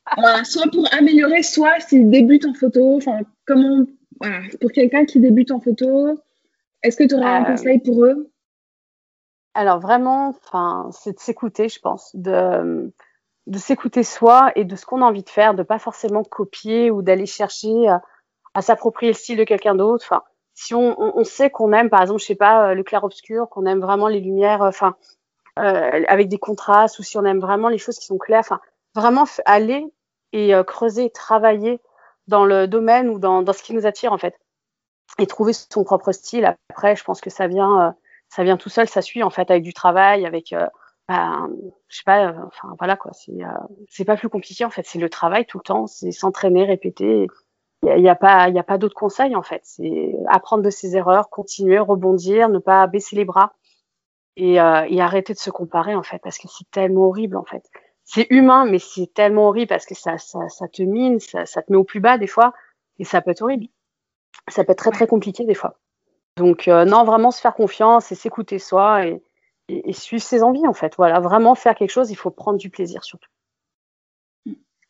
[0.44, 3.84] soit pour améliorer, soit s'ils débutent en photo, enfin comment,
[4.18, 6.18] voilà, pour quelqu'un qui débute en photo,
[6.82, 8.30] est-ce que tu aurais un euh, conseil pour eux?
[9.52, 10.34] Alors vraiment,
[10.92, 12.92] c'est de s'écouter, je pense, de,
[13.46, 16.90] de s'écouter soi et de ce qu'on a envie de faire, de pas forcément copier
[16.90, 18.02] ou d'aller chercher à,
[18.54, 20.14] à s'approprier le style de quelqu'un d'autre.
[20.60, 23.80] Si on, sait qu'on aime, par exemple, je sais pas, le clair obscur, qu'on aime
[23.80, 24.96] vraiment les lumières, enfin
[25.60, 28.40] euh, avec des contrastes ou si on aime vraiment les choses qui sont claires.
[28.40, 28.60] Enfin,
[28.96, 29.86] vraiment aller
[30.32, 31.80] et euh, creuser, travailler
[32.26, 34.36] dans le domaine ou dans, ce qui nous attire en fait,
[35.18, 36.56] et trouver son propre style.
[36.70, 37.90] Après, je pense que ça vient, euh,
[38.28, 40.52] ça vient tout seul, ça suit en fait avec du travail, avec,
[41.08, 41.48] ben,
[41.86, 43.12] je sais pas, enfin voilà quoi.
[43.12, 43.38] C'est,
[43.88, 44.86] c'est pas plus compliqué en fait.
[44.86, 47.28] C'est le travail tout le temps, c'est s'entraîner, répéter.
[47.82, 49.60] Il n'y a, pas, il y a pas d'autres conseils en fait.
[49.64, 53.52] C'est apprendre de ses erreurs, continuer, rebondir, ne pas baisser les bras
[54.36, 57.44] et, euh, et, arrêter de se comparer en fait parce que c'est tellement horrible en
[57.44, 57.64] fait.
[58.04, 61.62] C'est humain mais c'est tellement horrible parce que ça, ça, ça te mine, ça, ça,
[61.62, 62.52] te met au plus bas des fois
[62.98, 63.68] et ça peut être horrible.
[64.48, 65.78] Ça peut être très très compliqué des fois.
[66.36, 69.22] Donc euh, non vraiment se faire confiance et s'écouter soi et,
[69.68, 70.94] et, et, suivre ses envies en fait.
[70.96, 73.28] Voilà vraiment faire quelque chose, il faut prendre du plaisir surtout.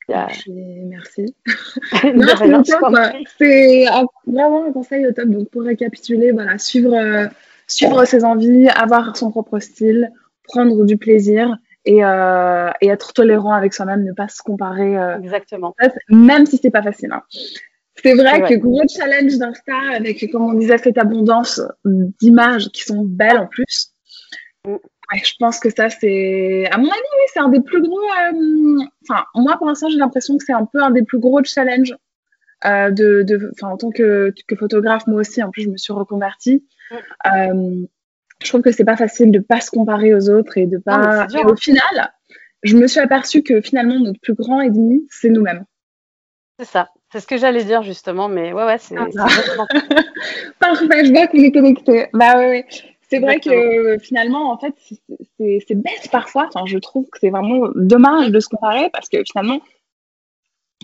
[0.08, 1.34] Merci.
[3.38, 3.84] c'est
[4.26, 5.28] vraiment un conseil au top.
[5.28, 7.26] Donc pour récapituler, voilà, suivre euh,
[7.66, 10.10] suivre ses envies, avoir son propre style,
[10.44, 14.96] prendre du plaisir et, euh, et être tolérant avec soi-même, ne pas se comparer.
[14.96, 15.74] Euh, Exactement.
[16.08, 17.12] Même si c'est pas facile.
[17.12, 17.22] Hein.
[18.02, 23.02] C'est vrai que gros challenge d'Insta avec, comme on disait, cette abondance d'images qui sont
[23.02, 23.92] belles en plus.
[25.12, 27.98] Ouais, je pense que ça, c'est, à mon avis, oui, c'est un des plus gros.
[27.98, 28.84] Euh...
[29.08, 31.96] Enfin, moi, pour l'instant, j'ai l'impression que c'est un peu un des plus gros challenges
[32.64, 35.92] euh, de, de, en tant que, que photographe, moi aussi, en plus, je me suis
[35.92, 36.64] reconvertie.
[37.26, 37.84] Euh,
[38.42, 41.26] je trouve que c'est pas facile de pas se comparer aux autres et de pas.
[41.34, 42.12] et au final,
[42.62, 45.64] je me suis aperçue que finalement notre plus grand ennemi, c'est nous-mêmes.
[46.58, 46.88] C'est ça.
[47.12, 48.96] C'est ce que j'allais dire justement, mais ouais, ouais, c'est.
[48.96, 49.06] Ah,
[50.58, 52.08] Parfait, je vois qu'on est connecté.
[52.12, 52.66] Bah ouais, ouais.
[53.08, 54.74] C'est vrai que finalement, en fait,
[55.38, 56.48] c'est bête parfois.
[56.48, 59.60] Enfin, je trouve que c'est vraiment dommage de se comparer parce que finalement,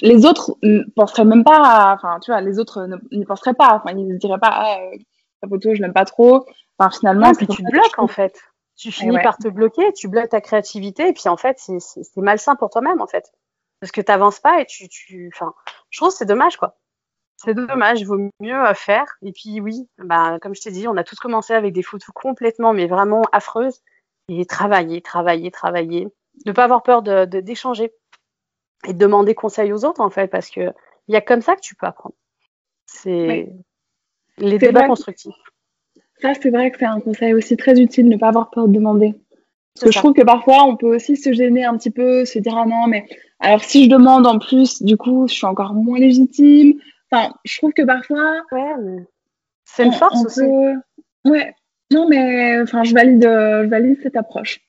[0.00, 1.94] les autres ne penseraient même pas.
[1.94, 3.74] Enfin, tu vois, les autres n'y penseraient pas.
[3.74, 4.50] Enfin, ils ne diraient pas.
[4.52, 4.96] Ah, euh,
[5.48, 6.46] photo, je l'aime pas trop.
[6.78, 8.40] Enfin, finalement, c'est tu te bloques en fait.
[8.76, 12.56] Tu finis par te bloquer, tu bloques ta créativité, et puis en fait, c'est malsain
[12.56, 13.32] pour toi-même en fait,
[13.80, 15.54] parce que tu n'avances pas et tu, tu, enfin,
[15.90, 16.76] je trouve c'est dommage quoi.
[17.45, 19.07] C'est dommage, il vaut mieux euh, faire.
[19.22, 22.11] Et puis oui, bah, comme je t'ai dit, on a tous commencé avec des photos
[22.14, 23.80] complètement, mais vraiment affreuses,
[24.28, 26.09] et travailler, travailler, travailler,
[26.47, 27.92] ne pas avoir peur de d'échanger
[28.86, 30.72] et de demander conseil aux autres en fait, parce que
[31.09, 32.14] il y a comme ça que tu peux apprendre.
[32.86, 33.53] C'est
[34.38, 35.34] les débats constructifs.
[36.20, 38.72] Ça, c'est vrai que c'est un conseil aussi très utile, ne pas avoir peur de
[38.72, 39.14] demander.
[39.74, 42.38] Parce que je trouve que parfois, on peut aussi se gêner un petit peu, se
[42.38, 43.07] dire, ah non, mais
[43.40, 46.78] alors si je demande en plus, du coup, je suis encore moins légitime.
[47.14, 48.42] Enfin, je trouve que parfois.
[48.52, 48.74] Ouais,
[49.64, 50.42] c'est une force aussi.
[51.24, 51.54] Ouais.
[51.92, 54.60] Non, mais enfin, je valide, je valide cette approche.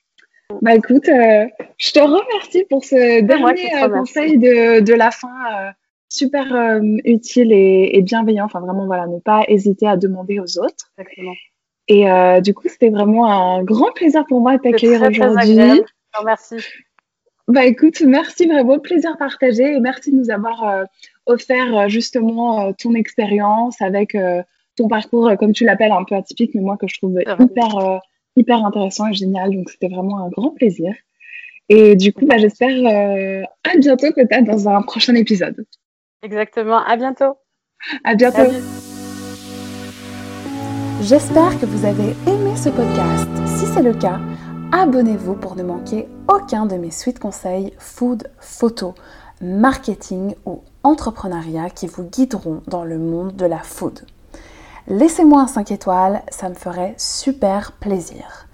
[0.62, 5.28] Bah écoute, euh, je te remercie pour ce dernier euh, conseil de, de, la fin,
[5.28, 5.72] euh,
[6.08, 8.46] super utile et, et, bienveillant.
[8.46, 10.92] Enfin vraiment, voilà, ne pas hésiter à demander aux autres.
[10.98, 11.34] Exactement.
[11.88, 15.84] Et du coup, c'était vraiment un grand plaisir pour moi de t'accueillir aujourd'hui.
[16.24, 16.56] Merci.
[17.48, 20.86] Bah écoute, merci vraiment, plaisir partagé et merci de nous avoir
[21.26, 24.16] offert justement ton expérience avec
[24.76, 28.02] ton parcours, comme tu l'appelles, un peu atypique, mais moi que je trouve hyper
[28.36, 29.52] hyper intéressant et génial.
[29.52, 30.94] Donc, c'était vraiment un grand plaisir.
[31.70, 35.66] Et du coup, bah, j'espère euh, à bientôt peut-être dans un prochain épisode.
[36.22, 36.84] Exactement.
[36.84, 37.38] À bientôt.
[38.04, 38.52] À bientôt.
[41.02, 43.30] J'espère que vous avez aimé ce podcast.
[43.48, 44.20] Si c'est le cas,
[44.72, 48.96] abonnez-vous pour ne manquer aucun de mes suites conseils food, photo,
[49.42, 54.06] marketing ou entrepreneuriat qui vous guideront dans le monde de la food.
[54.88, 58.48] Laissez-moi un 5 étoiles, ça me ferait super plaisir.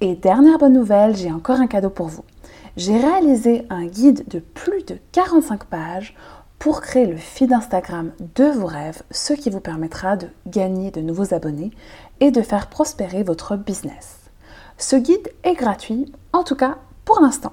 [0.00, 2.24] Et dernière bonne nouvelle, j'ai encore un cadeau pour vous.
[2.76, 6.16] J'ai réalisé un guide de plus de 45 pages
[6.58, 11.00] pour créer le feed Instagram de vos rêves, ce qui vous permettra de gagner de
[11.00, 11.70] nouveaux abonnés
[12.18, 14.18] et de faire prospérer votre business.
[14.78, 17.52] Ce guide est gratuit, en tout cas pour l'instant.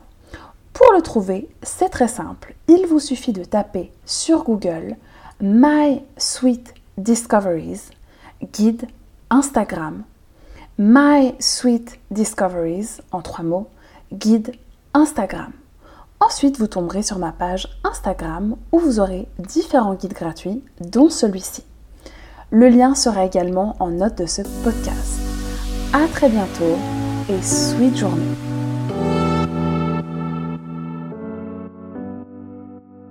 [0.76, 2.53] Pour le trouver, c'est très simple.
[2.67, 4.97] Il vous suffit de taper sur Google
[5.39, 7.91] My Sweet Discoveries
[8.53, 8.86] guide
[9.30, 10.03] Instagram,
[10.78, 13.69] My Sweet Discoveries en trois mots,
[14.11, 14.51] guide
[14.93, 15.53] Instagram.
[16.19, 21.63] Ensuite, vous tomberez sur ma page Instagram où vous aurez différents guides gratuits, dont celui-ci.
[22.51, 25.21] Le lien sera également en note de ce podcast.
[25.93, 26.76] À très bientôt
[27.30, 28.55] et sweet journée.